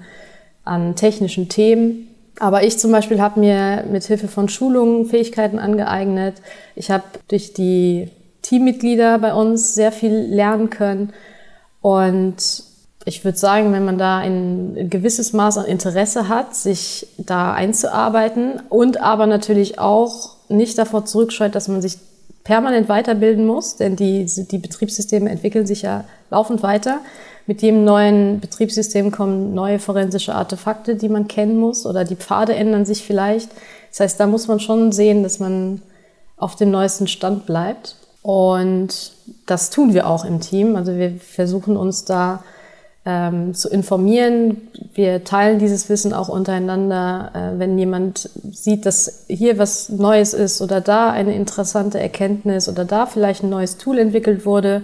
an 0.63 0.95
technischen 0.95 1.49
Themen. 1.49 2.04
Aber 2.39 2.63
ich 2.63 2.77
zum 2.77 2.91
Beispiel 2.91 3.21
habe 3.21 3.39
mir 3.39 3.85
mit 3.89 4.03
Hilfe 4.03 4.27
von 4.27 4.49
Schulungen 4.49 5.05
Fähigkeiten 5.05 5.59
angeeignet. 5.59 6.35
Ich 6.75 6.91
habe 6.91 7.03
durch 7.27 7.53
die 7.53 8.09
Teammitglieder 8.41 9.19
bei 9.19 9.33
uns 9.33 9.73
sehr 9.73 9.91
viel 9.91 10.13
lernen 10.13 10.69
können. 10.69 11.13
Und 11.81 12.63
ich 13.05 13.23
würde 13.23 13.37
sagen, 13.37 13.71
wenn 13.71 13.85
man 13.85 13.97
da 13.97 14.17
ein 14.17 14.89
gewisses 14.89 15.31
Maß 15.31 15.59
an 15.59 15.65
Interesse 15.65 16.27
hat, 16.27 16.55
sich 16.55 17.07
da 17.17 17.53
einzuarbeiten 17.53 18.61
und 18.69 18.99
aber 18.99 19.27
natürlich 19.27 19.79
auch 19.79 20.35
nicht 20.49 20.77
davor 20.77 21.05
zurückscheut, 21.05 21.55
dass 21.55 21.67
man 21.67 21.81
sich 21.81 21.97
permanent 22.45 22.88
weiterbilden 22.88 23.45
muss, 23.45 23.75
denn 23.75 23.97
die, 23.97 24.25
die 24.25 24.60
Betriebssysteme 24.60 25.29
entwickeln 25.29 25.67
sich 25.67 25.81
ja 25.81 26.05
laufend 26.29 26.63
weiter. 26.63 26.99
Mit 27.47 27.62
jedem 27.62 27.84
neuen 27.84 28.39
Betriebssystem 28.39 29.12
kommen 29.12 29.53
neue 29.53 29.79
forensische 29.79 30.34
Artefakte, 30.34 30.95
die 30.95 31.10
man 31.10 31.27
kennen 31.27 31.58
muss 31.58 31.86
oder 31.86 32.05
die 32.05 32.15
Pfade 32.15 32.55
ändern 32.55 32.86
sich 32.86 33.03
vielleicht. 33.03 33.49
Das 33.89 33.99
heißt, 33.99 34.19
da 34.19 34.27
muss 34.27 34.47
man 34.47 34.60
schon 34.60 34.91
sehen, 34.91 35.23
dass 35.23 35.39
man 35.39 35.81
auf 36.38 36.55
dem 36.55 36.71
neuesten 36.71 37.08
Stand 37.08 37.45
bleibt. 37.45 37.95
Und 38.21 39.12
das 39.45 39.69
tun 39.71 39.93
wir 39.93 40.08
auch 40.08 40.23
im 40.23 40.39
Team. 40.39 40.75
Also 40.75 40.95
wir 40.95 41.15
versuchen 41.19 41.77
uns 41.77 42.05
da 42.05 42.43
ähm, 43.05 43.53
zu 43.53 43.69
informieren. 43.69 44.67
Wir 44.93 45.23
teilen 45.23 45.59
dieses 45.59 45.89
Wissen 45.89 46.13
auch 46.13 46.27
untereinander. 46.27 47.31
Äh, 47.33 47.59
wenn 47.59 47.77
jemand 47.77 48.29
sieht, 48.51 48.85
dass 48.85 49.25
hier 49.27 49.57
was 49.57 49.89
Neues 49.89 50.33
ist 50.33 50.61
oder 50.61 50.81
da 50.81 51.11
eine 51.11 51.35
interessante 51.35 51.99
Erkenntnis 51.99 52.67
oder 52.67 52.83
da 52.83 53.05
vielleicht 53.05 53.43
ein 53.43 53.49
neues 53.49 53.77
Tool 53.77 53.99
entwickelt 53.99 54.45
wurde, 54.45 54.83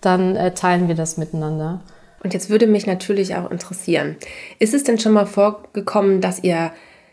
dann 0.00 0.36
äh, 0.36 0.54
teilen 0.54 0.88
wir 0.88 0.94
das 0.94 1.18
miteinander. 1.18 1.80
Und 2.22 2.34
jetzt 2.34 2.50
würde 2.50 2.66
mich 2.66 2.86
natürlich 2.86 3.36
auch 3.36 3.50
interessieren, 3.50 4.16
ist 4.58 4.74
es 4.74 4.82
denn 4.82 4.98
schon 4.98 5.12
mal 5.12 5.26
vorgekommen, 5.26 6.20
dass 6.20 6.42
ihr 6.42 6.72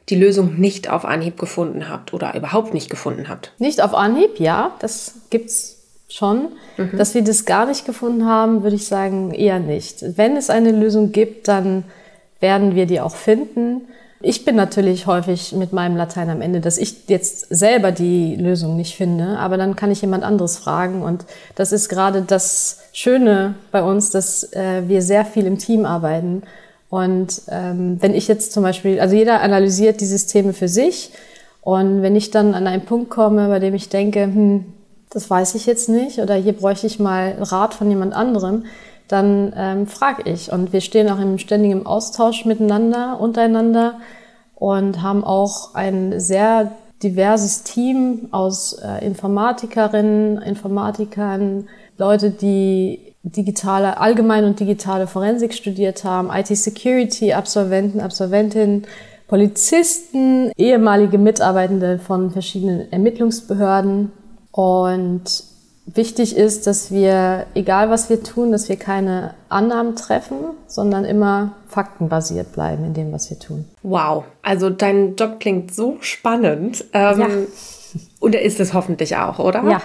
die 0.10 0.16
Lösung 0.16 0.60
nicht 0.60 0.90
auf 0.90 1.06
Anhieb 1.06 1.38
gefunden 1.38 1.90
habt 1.90 2.14
oder 2.14 2.36
überhaupt 2.36 2.74
nicht 2.74 2.90
gefunden 2.90 3.28
habt? 3.28 3.54
Nicht 3.60 3.82
auf 3.82 3.94
Anhieb, 3.94 4.40
ja, 4.40 4.76
das 4.80 5.16
gibt's 5.30 5.75
schon. 6.10 6.50
Mhm. 6.78 6.98
Dass 6.98 7.14
wir 7.14 7.24
das 7.24 7.46
gar 7.46 7.66
nicht 7.66 7.86
gefunden 7.86 8.26
haben, 8.26 8.64
würde 8.64 8.76
ich 8.76 8.88
sagen, 8.88 9.32
eher 9.32 9.60
nicht. 9.60 10.18
Wenn 10.18 10.38
es 10.38 10.50
eine 10.50 10.72
Lösung 10.72 11.12
gibt, 11.12 11.48
dann 11.48 11.84
werden 12.40 12.76
wir 12.76 12.86
die 12.86 13.02
auch 13.02 13.16
finden. 13.16 13.82
Ich 14.22 14.46
bin 14.46 14.56
natürlich 14.56 15.08
häufig 15.08 15.54
mit 15.54 15.74
meinem 15.74 15.98
Latein 15.98 16.30
am 16.30 16.42
Ende, 16.42 16.60
dass 16.60 16.78
ich 16.78 17.08
jetzt 17.10 17.48
selber 17.50 17.92
die 17.92 18.36
Lösung 18.36 18.76
nicht 18.76 18.96
finde, 18.96 19.38
aber 19.38 19.58
dann 19.58 19.76
kann 19.76 19.92
ich 19.92 20.02
jemand 20.02 20.24
anderes 20.24 20.58
fragen. 20.58 21.04
Und 21.04 21.26
das 21.56 21.72
ist 21.72 21.90
gerade 21.90 22.22
das 22.22 22.80
Schöne 22.92 23.56
bei 23.72 23.84
uns, 23.84 24.10
dass 24.10 24.52
äh, 24.54 24.84
wir 24.88 25.02
sehr 25.02 25.26
viel 25.26 25.46
im 25.46 25.58
Team 25.58 25.86
arbeiten. 25.86 26.44
Und 26.90 27.42
ähm, 27.50 27.98
wenn 28.00 28.14
ich 28.14 28.28
jetzt 28.28 28.54
zum 28.54 28.64
Beispiel, 28.64 29.00
also 29.00 29.16
jeder 29.16 29.42
analysiert 29.42 30.02
die 30.02 30.06
Systeme 30.06 30.54
für 30.54 30.70
sich. 30.70 31.12
Und 31.62 32.02
wenn 32.02 32.16
ich 32.16 32.32
dann 32.32 32.54
an 32.54 32.68
einen 32.68 32.86
Punkt 32.86 33.10
komme, 33.10 33.48
bei 33.50 33.60
dem 33.60 33.74
ich 33.74 33.90
denke, 33.90 34.24
hm, 34.24 34.66
das 35.16 35.30
weiß 35.30 35.56
ich 35.56 35.66
jetzt 35.66 35.88
nicht 35.88 36.20
oder 36.20 36.36
hier 36.36 36.52
bräuchte 36.52 36.88
ich 36.88 37.00
mal 37.00 37.38
Rat 37.40 37.74
von 37.74 37.90
jemand 37.90 38.14
anderem, 38.14 38.66
dann 39.08 39.54
ähm, 39.56 39.88
frage 39.88 40.30
ich. 40.30 40.52
Und 40.52 40.74
wir 40.74 40.82
stehen 40.82 41.10
auch 41.10 41.20
im 41.20 41.38
ständigen 41.38 41.86
Austausch 41.86 42.44
miteinander, 42.44 43.18
untereinander 43.22 43.96
und 44.56 45.02
haben 45.02 45.24
auch 45.24 45.74
ein 45.74 46.20
sehr 46.20 46.74
diverses 47.02 47.64
Team 47.64 48.28
aus 48.32 48.74
äh, 48.74 49.06
Informatikerinnen, 49.06 50.42
Informatikern, 50.42 51.70
Leute, 51.98 52.32
die 52.32 53.14
digitale, 53.24 53.98
allgemeine 53.98 54.48
und 54.48 54.60
digitale 54.60 55.08
Forensik 55.08 55.54
studiert 55.54 56.04
haben, 56.04 56.30
IT-Security, 56.30 57.32
Absolventen, 57.32 58.02
Absolventinnen, 58.02 58.86
Polizisten, 59.30 60.52
ehemalige 60.58 61.18
Mitarbeitende 61.18 62.00
von 62.00 62.32
verschiedenen 62.32 62.92
Ermittlungsbehörden. 62.92 64.12
Und 64.56 65.44
wichtig 65.86 66.38
ist, 66.38 66.66
dass 66.66 66.90
wir, 66.90 67.46
egal 67.56 67.90
was 67.90 68.10
wir 68.10 68.24
tun, 68.24 68.54
dass 68.54 68.70
wir 68.70 68.78
keine 68.78 69.34
Annahmen 69.50 69.98
treffen, 69.98 70.38
sondern 70.66 71.04
immer 71.04 71.58
faktenbasiert 71.68 72.54
bleiben 72.54 72.86
in 72.86 72.94
dem, 72.94 73.12
was 73.12 73.30
wir 73.30 73.38
tun. 73.38 73.66
Wow, 73.84 74.24
also 74.44 74.70
dein 74.70 75.18
Job 75.18 75.42
klingt 75.42 75.76
so 75.76 75.98
spannend. 76.00 76.86
Ähm, 76.94 77.20
ja. 77.20 77.28
Und 78.22 78.34
er 78.34 78.44
ist 78.44 78.62
es 78.62 78.74
hoffentlich 78.74 79.18
auch, 79.18 79.40
oder? 79.40 79.62
Ja, 79.70 79.82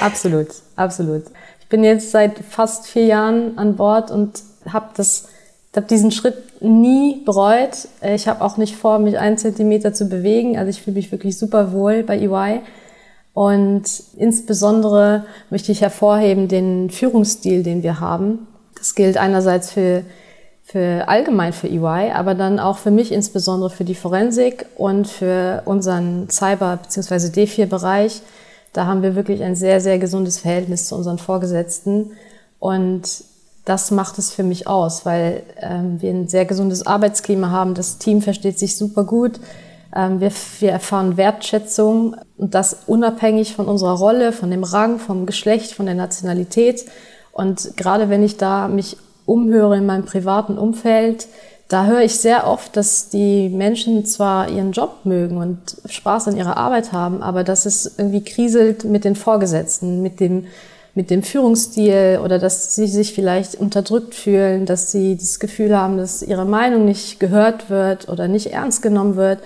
absolut, 0.00 0.48
absolut. 0.74 1.22
Ich 1.60 1.68
bin 1.68 1.84
jetzt 1.84 2.10
seit 2.10 2.40
fast 2.40 2.88
vier 2.88 3.06
Jahren 3.06 3.56
an 3.58 3.76
Bord 3.76 4.10
und 4.10 4.42
habe 4.66 4.86
das 4.96 5.28
ich 5.72 5.76
habe 5.76 5.86
diesen 5.86 6.10
Schritt 6.10 6.60
nie 6.60 7.22
bereut. 7.24 7.86
Ich 8.02 8.26
habe 8.26 8.42
auch 8.42 8.56
nicht 8.56 8.74
vor, 8.74 8.98
mich 8.98 9.16
einen 9.18 9.38
Zentimeter 9.38 9.94
zu 9.94 10.08
bewegen. 10.08 10.58
Also 10.58 10.68
ich 10.70 10.82
fühle 10.82 10.96
mich 10.96 11.12
wirklich 11.12 11.38
super 11.38 11.70
wohl 11.72 12.02
bei 12.02 12.18
EY. 12.18 12.60
Und 13.32 13.84
insbesondere 14.16 15.24
möchte 15.50 15.72
ich 15.72 15.82
hervorheben 15.82 16.48
den 16.48 16.90
Führungsstil, 16.90 17.62
den 17.62 17.82
wir 17.82 18.00
haben. 18.00 18.46
Das 18.76 18.94
gilt 18.94 19.16
einerseits 19.16 19.70
für, 19.70 20.02
für 20.64 21.08
allgemein 21.08 21.52
für 21.52 21.68
EY, 21.68 22.12
aber 22.12 22.34
dann 22.34 22.58
auch 22.58 22.78
für 22.78 22.90
mich 22.90 23.12
insbesondere 23.12 23.70
für 23.70 23.84
die 23.84 23.94
Forensik 23.94 24.66
und 24.76 25.06
für 25.06 25.62
unseren 25.64 26.28
Cyber- 26.28 26.78
bzw. 26.78 27.42
D4-Bereich. 27.42 28.22
Da 28.72 28.86
haben 28.86 29.02
wir 29.02 29.16
wirklich 29.16 29.42
ein 29.42 29.56
sehr, 29.56 29.80
sehr 29.80 29.98
gesundes 29.98 30.38
Verhältnis 30.38 30.86
zu 30.86 30.96
unseren 30.96 31.18
Vorgesetzten. 31.18 32.12
Und 32.58 33.24
das 33.64 33.90
macht 33.90 34.18
es 34.18 34.32
für 34.32 34.42
mich 34.42 34.66
aus, 34.66 35.04
weil 35.06 35.42
ähm, 35.58 36.00
wir 36.00 36.10
ein 36.10 36.28
sehr 36.28 36.44
gesundes 36.44 36.86
Arbeitsklima 36.86 37.50
haben. 37.50 37.74
Das 37.74 37.98
Team 37.98 38.22
versteht 38.22 38.58
sich 38.58 38.76
super 38.76 39.04
gut. 39.04 39.40
Ähm, 39.94 40.20
wir, 40.20 40.32
wir 40.60 40.70
erfahren 40.70 41.16
Wertschätzung 41.16 42.16
und 42.36 42.54
das 42.54 42.84
unabhängig 42.86 43.54
von 43.54 43.66
unserer 43.66 43.98
Rolle, 43.98 44.32
von 44.32 44.50
dem 44.50 44.64
Rang, 44.64 44.98
vom 44.98 45.26
Geschlecht, 45.26 45.72
von 45.72 45.86
der 45.86 45.94
Nationalität. 45.94 46.84
Und 47.32 47.76
gerade 47.76 48.08
wenn 48.08 48.22
ich 48.22 48.36
da 48.36 48.68
mich 48.68 48.96
umhöre 49.26 49.76
in 49.76 49.86
meinem 49.86 50.04
privaten 50.04 50.58
Umfeld, 50.58 51.26
da 51.70 51.86
höre 51.86 52.02
ich 52.02 52.16
sehr 52.16 52.48
oft, 52.48 52.76
dass 52.76 53.10
die 53.10 53.48
Menschen 53.48 54.04
zwar 54.04 54.50
ihren 54.50 54.72
Job 54.72 55.04
mögen 55.04 55.36
und 55.36 55.76
Spaß 55.86 56.26
an 56.26 56.36
ihrer 56.36 56.56
Arbeit 56.56 56.92
haben, 56.92 57.22
aber 57.22 57.44
dass 57.44 57.64
es 57.64 57.94
irgendwie 57.96 58.24
kriselt 58.24 58.82
mit 58.82 59.04
den 59.04 59.14
Vorgesetzten, 59.14 60.02
mit 60.02 60.18
dem, 60.18 60.46
mit 60.96 61.10
dem 61.10 61.22
Führungsstil 61.22 62.18
oder 62.24 62.40
dass 62.40 62.74
sie 62.74 62.88
sich 62.88 63.14
vielleicht 63.14 63.54
unterdrückt 63.54 64.16
fühlen, 64.16 64.66
dass 64.66 64.90
sie 64.90 65.16
das 65.16 65.38
Gefühl 65.38 65.76
haben, 65.76 65.96
dass 65.96 66.22
ihre 66.22 66.44
Meinung 66.44 66.86
nicht 66.86 67.20
gehört 67.20 67.70
wird 67.70 68.08
oder 68.08 68.26
nicht 68.26 68.48
ernst 68.48 68.82
genommen 68.82 69.14
wird. 69.14 69.38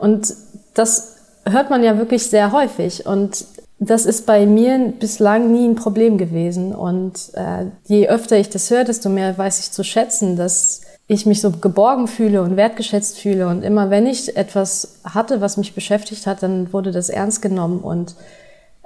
Und 0.00 0.34
das 0.74 1.16
hört 1.44 1.70
man 1.70 1.82
ja 1.84 1.98
wirklich 1.98 2.26
sehr 2.26 2.52
häufig. 2.52 3.06
Und 3.06 3.44
das 3.78 4.04
ist 4.04 4.26
bei 4.26 4.46
mir 4.46 4.92
bislang 4.98 5.52
nie 5.52 5.66
ein 5.66 5.74
Problem 5.74 6.18
gewesen. 6.18 6.74
Und 6.74 7.32
äh, 7.34 7.66
je 7.86 8.08
öfter 8.08 8.36
ich 8.36 8.50
das 8.50 8.70
höre, 8.70 8.84
desto 8.84 9.08
mehr 9.08 9.36
weiß 9.36 9.60
ich 9.60 9.72
zu 9.72 9.84
schätzen, 9.84 10.36
dass 10.36 10.82
ich 11.06 11.26
mich 11.26 11.40
so 11.40 11.50
geborgen 11.50 12.06
fühle 12.06 12.42
und 12.42 12.56
wertgeschätzt 12.56 13.18
fühle. 13.18 13.48
Und 13.48 13.62
immer 13.62 13.90
wenn 13.90 14.06
ich 14.06 14.36
etwas 14.36 15.00
hatte, 15.02 15.40
was 15.40 15.56
mich 15.56 15.74
beschäftigt 15.74 16.26
hat, 16.26 16.42
dann 16.42 16.72
wurde 16.72 16.92
das 16.92 17.08
ernst 17.08 17.42
genommen. 17.42 17.80
Und 17.80 18.14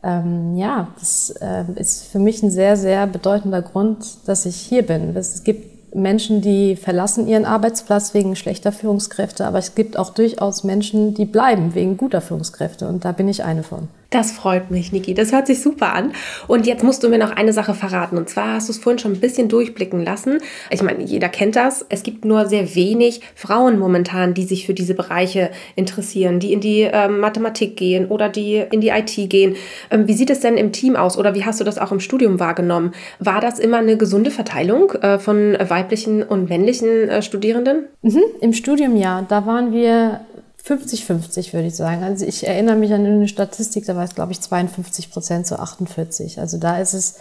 ähm, 0.03 0.57
ja, 0.57 0.89
das 0.99 1.35
äh, 1.41 1.65
ist 1.75 2.05
für 2.05 2.19
mich 2.19 2.43
ein 2.43 2.51
sehr, 2.51 2.77
sehr 2.77 3.07
bedeutender 3.07 3.63
Grund, 3.63 4.27
dass 4.27 4.47
ich 4.47 4.57
hier 4.57 4.87
bin. 4.87 5.15
Es 5.17 5.45
gibt 5.45 5.74
Menschen, 5.95 6.41
die 6.41 6.77
verlassen 6.77 7.27
ihren 7.27 7.45
Arbeitsplatz 7.45 8.15
wegen 8.15 8.37
schlechter 8.37 8.73
Führungskräfte, 8.73 9.47
aber 9.47 9.59
es 9.59 9.75
gibt 9.75 9.97
auch 9.97 10.11
durchaus 10.11 10.65
Menschen, 10.65 11.15
die 11.15 11.25
bleiben 11.25 11.75
wegen 11.75 11.97
guter 11.97 12.21
Führungskräfte 12.21 12.89
und 12.89 13.05
da 13.05 13.13
bin 13.13 13.29
ich 13.29 13.45
eine 13.45 13.63
von. 13.63 13.89
Das 14.15 14.31
freut 14.31 14.71
mich, 14.71 14.93
Niki. 14.93 15.13
Das 15.13 15.33
hört 15.33 15.49
sich 15.49 15.61
super 15.61 15.93
an. 15.93 16.13
Und 16.47 16.69
jetzt 16.69 16.85
musst 16.85 17.03
du 17.03 17.09
mir 17.09 17.19
noch 17.19 17.35
eine 17.35 17.53
Sache 17.53 17.75
verraten. 17.75 18.17
Und 18.17 18.29
zwar 18.29 18.55
hast 18.55 18.69
du 18.69 18.73
es 18.73 18.79
vorhin 18.79 19.01
schon 19.01 19.15
ein 19.15 19.19
bisschen 19.19 19.49
durchblicken 19.49 20.05
lassen. 20.05 20.39
Ich 20.71 20.85
meine, 20.85 21.03
jeder 21.03 21.29
kennt 21.29 21.57
das. 21.57 21.85
Es 21.89 22.05
gibt 22.05 22.25
nur 22.25 22.47
sehr 22.47 22.77
wenig 22.77 23.23
Frauen 23.35 23.77
momentan, 23.77 24.33
die 24.33 24.45
sich 24.45 24.67
für 24.67 24.73
diese 24.75 24.95
Bereiche 24.95 25.51
interessieren, 25.75 26.39
die 26.39 26.53
in 26.53 26.61
die 26.61 26.83
ähm, 26.83 27.19
Mathematik 27.19 27.77
gehen 27.77 28.07
oder 28.07 28.29
die 28.29 28.63
in 28.71 28.81
die 28.81 28.91
IT 28.91 29.17
gehen. 29.29 29.57
Ähm, 29.91 30.07
wie 30.07 30.15
sieht 30.15 30.31
es 30.31 30.39
denn 30.39 30.57
im 30.59 30.71
Team 30.71 30.95
aus 30.95 31.19
oder 31.19 31.35
wie 31.35 31.45
hast 31.45 31.59
du 31.59 31.65
das 31.65 31.79
auch 31.79 31.91
im 31.91 31.99
Studium 31.99 32.39
wahrgenommen? 32.39 32.93
War 33.19 33.41
das 33.41 33.59
immer 33.59 33.79
eine 33.79 33.97
gesunde 33.97 34.31
Verteilung 34.31 34.93
äh, 34.93 35.19
von 35.19 35.57
weiblichen 35.59 36.23
und 36.23 36.49
männlichen 36.49 37.09
äh, 37.09 37.21
Studierenden? 37.21 37.87
Mhm, 38.03 38.23
Im 38.41 38.53
Studium 38.53 38.95
ja. 38.95 39.27
Da 39.29 39.45
waren 39.45 39.73
wir 39.73 40.21
50-50, 40.67 41.53
würde 41.53 41.67
ich 41.67 41.77
sagen. 41.77 42.03
Also 42.03 42.25
ich 42.25 42.47
erinnere 42.47 42.77
mich 42.77 42.93
an 42.93 43.05
eine 43.05 43.29
Statistik, 43.29 43.85
da 43.87 43.97
war 43.97 44.05
es, 44.05 44.15
glaube 44.15 44.33
ich, 44.33 44.41
52 44.41 45.11
Prozent 45.11 45.47
zu 45.47 45.59
48. 45.59 46.41
Also 46.41 46.59
da 46.59 46.79
ist 46.79 46.95
es 46.95 47.17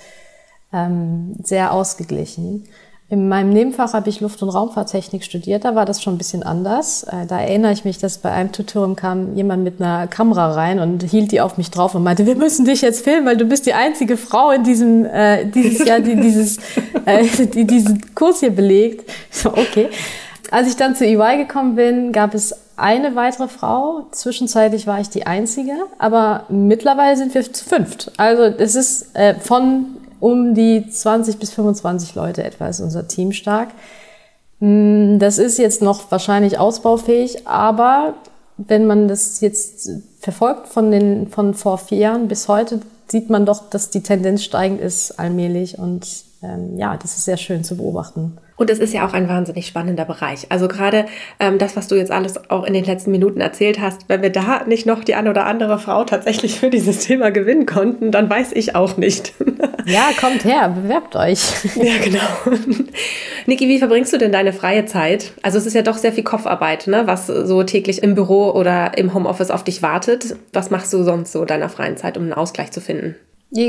ähm, 0.71 1.35
sehr 1.43 1.73
ausgeglichen. 1.73 2.65
In 3.09 3.27
meinem 3.27 3.49
Nebenfach 3.49 3.93
habe 3.93 4.09
ich 4.09 4.21
Luft- 4.21 4.41
und 4.41 4.49
Raumfahrttechnik 4.49 5.23
studiert, 5.23 5.65
da 5.65 5.75
war 5.75 5.85
das 5.85 6.01
schon 6.01 6.15
ein 6.15 6.17
bisschen 6.17 6.41
anders. 6.41 7.03
Äh, 7.03 7.27
da 7.27 7.39
erinnere 7.39 7.73
ich 7.73 7.85
mich, 7.85 7.99
dass 7.99 8.17
bei 8.17 8.31
einem 8.31 8.51
Tutorium 8.51 8.95
kam 8.95 9.35
jemand 9.35 9.63
mit 9.63 9.79
einer 9.79 10.07
Kamera 10.07 10.53
rein 10.53 10.79
und 10.79 11.03
hielt 11.03 11.31
die 11.31 11.41
auf 11.41 11.57
mich 11.57 11.69
drauf 11.69 11.93
und 11.93 12.01
meinte, 12.01 12.25
wir 12.25 12.35
müssen 12.35 12.65
dich 12.65 12.81
jetzt 12.81 13.03
filmen, 13.03 13.27
weil 13.27 13.37
du 13.37 13.45
bist 13.45 13.65
die 13.67 13.73
einzige 13.73 14.17
Frau 14.17 14.51
in 14.51 14.63
diesem 14.63 15.05
äh, 15.05 15.45
dieses 15.45 15.85
Jahr, 15.85 15.99
die 15.99 16.15
dieses 16.15 16.57
äh, 17.05 17.25
die 17.45 17.67
diesen 17.67 18.15
Kurs 18.15 18.39
hier 18.39 18.55
belegt. 18.55 19.07
So, 19.29 19.49
okay. 19.49 19.89
Als 20.49 20.67
ich 20.67 20.75
dann 20.75 20.95
zu 20.95 21.05
EY 21.05 21.37
gekommen 21.37 21.75
bin, 21.75 22.13
gab 22.13 22.33
es 22.33 22.55
eine 22.77 23.15
weitere 23.15 23.47
Frau. 23.47 24.07
Zwischenzeitlich 24.11 24.87
war 24.87 24.99
ich 24.99 25.09
die 25.09 25.25
einzige, 25.25 25.73
aber 25.97 26.45
mittlerweile 26.49 27.17
sind 27.17 27.33
wir 27.33 27.51
zu 27.51 27.65
fünft. 27.65 28.11
Also 28.17 28.43
es 28.43 28.75
ist 28.75 29.15
äh, 29.15 29.35
von 29.35 29.97
um 30.19 30.55
die 30.55 30.89
20 30.89 31.37
bis 31.37 31.51
25 31.51 32.15
Leute 32.15 32.43
etwa 32.43 32.67
ist 32.67 32.79
unser 32.79 33.07
Team 33.07 33.33
stark. 33.33 33.69
Hm, 34.59 35.19
das 35.19 35.37
ist 35.37 35.57
jetzt 35.57 35.81
noch 35.81 36.09
wahrscheinlich 36.11 36.57
ausbaufähig, 36.57 37.47
aber 37.47 38.13
wenn 38.57 38.85
man 38.85 39.07
das 39.07 39.41
jetzt 39.41 39.89
verfolgt 40.19 40.67
von 40.67 40.91
den 40.91 41.27
von 41.27 41.53
vor 41.53 41.77
vier 41.77 41.97
Jahren 41.97 42.27
bis 42.27 42.47
heute, 42.47 42.79
sieht 43.07 43.29
man 43.29 43.45
doch, 43.45 43.69
dass 43.69 43.89
die 43.89 44.01
Tendenz 44.01 44.43
steigend 44.43 44.79
ist 44.79 45.19
allmählich 45.19 45.77
und 45.77 46.07
ähm, 46.43 46.77
ja, 46.77 46.97
das 46.97 47.15
ist 47.15 47.25
sehr 47.25 47.37
schön 47.37 47.63
zu 47.63 47.77
beobachten. 47.77 48.37
Und 48.55 48.69
es 48.69 48.79
ist 48.79 48.93
ja 48.93 49.05
auch 49.07 49.13
ein 49.13 49.27
wahnsinnig 49.27 49.65
spannender 49.65 50.05
Bereich. 50.05 50.45
Also 50.49 50.67
gerade 50.67 51.05
ähm, 51.39 51.57
das, 51.57 51.75
was 51.75 51.87
du 51.87 51.95
jetzt 51.95 52.11
alles 52.11 52.49
auch 52.49 52.63
in 52.65 52.73
den 52.73 52.83
letzten 52.83 53.11
Minuten 53.11 53.41
erzählt 53.41 53.79
hast, 53.79 54.09
wenn 54.09 54.21
wir 54.21 54.29
da 54.29 54.63
nicht 54.65 54.85
noch 54.85 55.03
die 55.03 55.15
eine 55.15 55.31
oder 55.31 55.45
andere 55.45 55.79
Frau 55.79 56.03
tatsächlich 56.03 56.59
für 56.59 56.69
dieses 56.69 56.99
Thema 56.99 57.31
gewinnen 57.31 57.65
konnten, 57.65 58.11
dann 58.11 58.29
weiß 58.29 58.51
ich 58.53 58.75
auch 58.75 58.97
nicht. 58.97 59.33
Ja, 59.85 60.11
kommt 60.17 60.45
her, 60.45 60.69
bewerbt 60.69 61.13
euch. 61.17 61.41
Ja, 61.75 61.95
genau. 62.01 62.55
Niki, 63.47 63.67
wie 63.67 63.79
verbringst 63.79 64.13
du 64.13 64.17
denn 64.17 64.31
deine 64.31 64.53
freie 64.53 64.85
Zeit? 64.85 65.33
Also 65.41 65.57
es 65.57 65.65
ist 65.65 65.73
ja 65.73 65.81
doch 65.81 65.97
sehr 65.97 66.13
viel 66.13 66.23
Kopfarbeit, 66.23 66.87
ne? 66.87 67.03
was 67.05 67.27
so 67.27 67.63
täglich 67.63 68.01
im 68.01 68.15
Büro 68.15 68.51
oder 68.51 68.97
im 68.97 69.13
Homeoffice 69.13 69.51
auf 69.51 69.65
dich 69.65 69.81
wartet. 69.81 70.37
Was 70.53 70.69
machst 70.69 70.93
du 70.93 71.03
sonst 71.03 71.33
so 71.33 71.43
deiner 71.43 71.67
freien 71.67 71.97
Zeit, 71.97 72.15
um 72.15 72.23
einen 72.23 72.33
Ausgleich 72.33 72.71
zu 72.71 72.79
finden? 72.79 73.15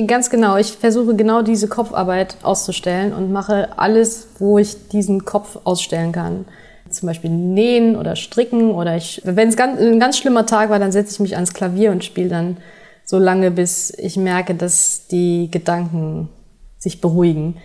Ganz 0.07 0.31
genau. 0.31 0.57
Ich 0.57 0.73
versuche 0.73 1.14
genau 1.14 1.42
diese 1.42 1.68
Kopfarbeit 1.68 2.38
auszustellen 2.42 3.12
und 3.12 3.31
mache 3.31 3.79
alles, 3.79 4.29
wo 4.38 4.59
ich 4.59 4.88
diesen 4.88 5.27
Kopf 5.27 5.59
ausstellen 5.64 6.11
kann. 6.11 6.47
Zum 6.88 7.07
Beispiel 7.07 7.31
nähen 7.31 7.97
oder 7.97 8.16
stricken 8.16 8.70
oder 8.70 8.97
ich, 8.97 9.20
wenn 9.25 9.49
es 9.49 9.57
ganz, 9.57 9.81
ein 9.81 10.01
ganz 10.01 10.16
schlimmer 10.16 10.47
Tag 10.47 10.70
war, 10.70 10.79
dann 10.79 10.92
setze 10.92 11.12
ich 11.12 11.20
mich 11.20 11.35
ans 11.35 11.53
Klavier 11.53 11.92
und 11.92 12.05
spiele 12.05 12.31
dann 12.31 12.57
so 13.05 13.18
lange, 13.18 13.51
bis 13.51 13.92
ich 13.99 14.16
merke, 14.16 14.55
dass 14.55 15.07
die 15.09 15.51
Gedanken 15.51 16.31
sich 16.79 17.03
beruhigen. 17.03 17.57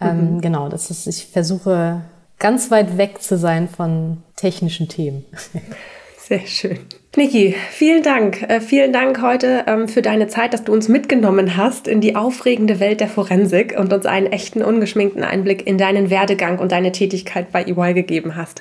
Ähm, 0.00 0.16
mhm. 0.16 0.26
Ähm, 0.34 0.40
genau, 0.40 0.68
das 0.68 0.90
ist, 0.90 1.06
ich 1.06 1.26
versuche 1.26 2.00
ganz 2.40 2.72
weit 2.72 2.98
weg 2.98 3.22
zu 3.22 3.38
sein 3.38 3.68
von 3.68 4.22
technischen 4.34 4.88
Themen. 4.88 5.24
Sehr 6.28 6.46
schön. 6.46 6.78
Niki, 7.16 7.54
vielen 7.70 8.02
Dank. 8.02 8.42
Äh, 8.42 8.60
vielen 8.60 8.92
Dank 8.92 9.22
heute 9.22 9.64
ähm, 9.66 9.88
für 9.88 10.02
deine 10.02 10.26
Zeit, 10.26 10.52
dass 10.52 10.62
du 10.62 10.74
uns 10.74 10.86
mitgenommen 10.86 11.56
hast 11.56 11.88
in 11.88 12.02
die 12.02 12.16
aufregende 12.16 12.80
Welt 12.80 13.00
der 13.00 13.08
Forensik 13.08 13.74
und 13.78 13.94
uns 13.94 14.04
einen 14.04 14.26
echten, 14.26 14.62
ungeschminkten 14.62 15.24
Einblick 15.24 15.66
in 15.66 15.78
deinen 15.78 16.10
Werdegang 16.10 16.58
und 16.58 16.70
deine 16.70 16.92
Tätigkeit 16.92 17.50
bei 17.50 17.64
EY 17.64 17.94
gegeben 17.94 18.36
hast. 18.36 18.60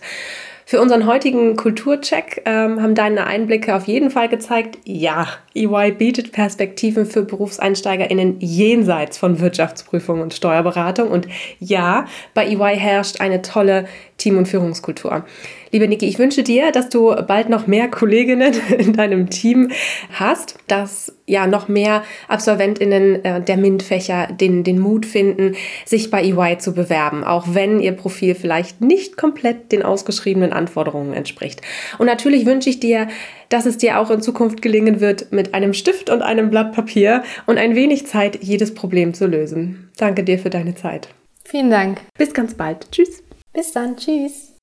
Für 0.70 0.82
unseren 0.82 1.06
heutigen 1.06 1.56
Kulturcheck 1.56 2.42
ähm, 2.44 2.82
haben 2.82 2.94
deine 2.94 3.26
Einblicke 3.26 3.74
auf 3.74 3.86
jeden 3.86 4.12
Fall 4.12 4.28
gezeigt, 4.28 4.78
ja, 4.84 5.28
EY 5.56 5.94
bietet 5.94 6.34
Perspektiven 6.34 7.06
für 7.06 7.24
BerufseinsteigerInnen 7.24 8.42
jenseits 8.42 9.18
von 9.18 9.40
Wirtschaftsprüfung 9.40 10.20
und 10.20 10.34
Steuerberatung. 10.34 11.10
Und 11.10 11.26
ja, 11.60 12.06
bei 12.34 12.46
EY 12.48 12.76
herrscht 12.78 13.22
eine 13.22 13.42
tolle 13.42 13.88
Team- 14.18 14.38
und 14.38 14.50
Führungskultur. 14.50 15.24
Liebe 15.72 15.88
Niki, 15.88 16.06
ich 16.08 16.20
wünsche 16.20 16.44
dir, 16.44 16.72
dass 16.72 16.90
du 16.90 17.16
bald 17.28 17.50
noch 17.50 17.68
mehr 17.68 17.88
Kolleginnen 17.90 18.54
in 18.78 18.94
deinem 18.94 19.30
Team 19.30 19.72
hast, 20.14 20.56
dass 20.68 21.14
ja 21.26 21.46
noch 21.46 21.68
mehr 21.68 22.04
AbsolventInnen 22.30 23.26
äh, 23.26 23.42
der 23.42 23.58
MINT-Fächer 23.58 24.28
den, 24.28 24.64
den 24.64 24.80
Mut 24.80 25.06
finden, 25.06 25.56
sich 25.86 26.10
bei 26.10 26.24
EY 26.24 26.58
zu 26.58 26.74
bewerben, 26.74 27.24
auch 27.24 27.48
wenn 27.52 27.80
ihr 27.80 27.92
Profil 27.92 28.34
vielleicht 28.36 28.82
nicht 28.82 29.18
komplett 29.18 29.72
den 29.72 29.84
ausgeschriebenen 29.84 30.54
Anforderungen 30.54 31.14
entspricht. 31.14 31.62
Und 31.98 32.06
natürlich 32.06 32.46
wünsche 32.46 32.70
ich 32.70 32.80
dir, 32.80 33.08
dass 33.50 33.66
es 33.66 33.78
dir 33.78 34.00
auch 34.00 34.10
in 34.10 34.22
Zukunft 34.22 34.62
gelingen 34.62 35.00
wird, 35.00 35.32
mit 35.32 35.54
einem 35.54 35.74
Stift 35.74 36.10
und 36.10 36.22
einem 36.22 36.50
Blatt 36.50 36.74
Papier 36.74 37.24
und 37.46 37.58
ein 37.58 37.76
wenig 37.76 38.08
Zeit 38.08 38.42
jedes 38.42 38.74
Problem 38.74 39.14
zu 39.14 39.28
lösen. 39.28 39.90
Danke 39.98 40.24
dir 40.24 40.40
für 40.40 40.50
deine 40.50 40.76
Zeit. 40.76 41.10
Vielen 41.44 41.70
Dank. 41.70 42.02
Bis 42.18 42.34
ganz 42.34 42.54
bald. 42.54 42.92
Tschüss. 42.92 43.24
Bis 43.54 43.72
dann. 43.72 43.96
Tschüss. 43.96 44.57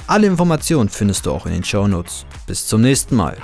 Alle 0.06 0.26
Informationen 0.26 0.88
findest 0.88 1.26
du 1.26 1.32
auch 1.32 1.44
in 1.44 1.52
den 1.52 1.64
Show 1.64 1.86
Notes. 1.86 2.24
Bis 2.46 2.66
zum 2.66 2.80
nächsten 2.80 3.14
Mal. 3.14 3.36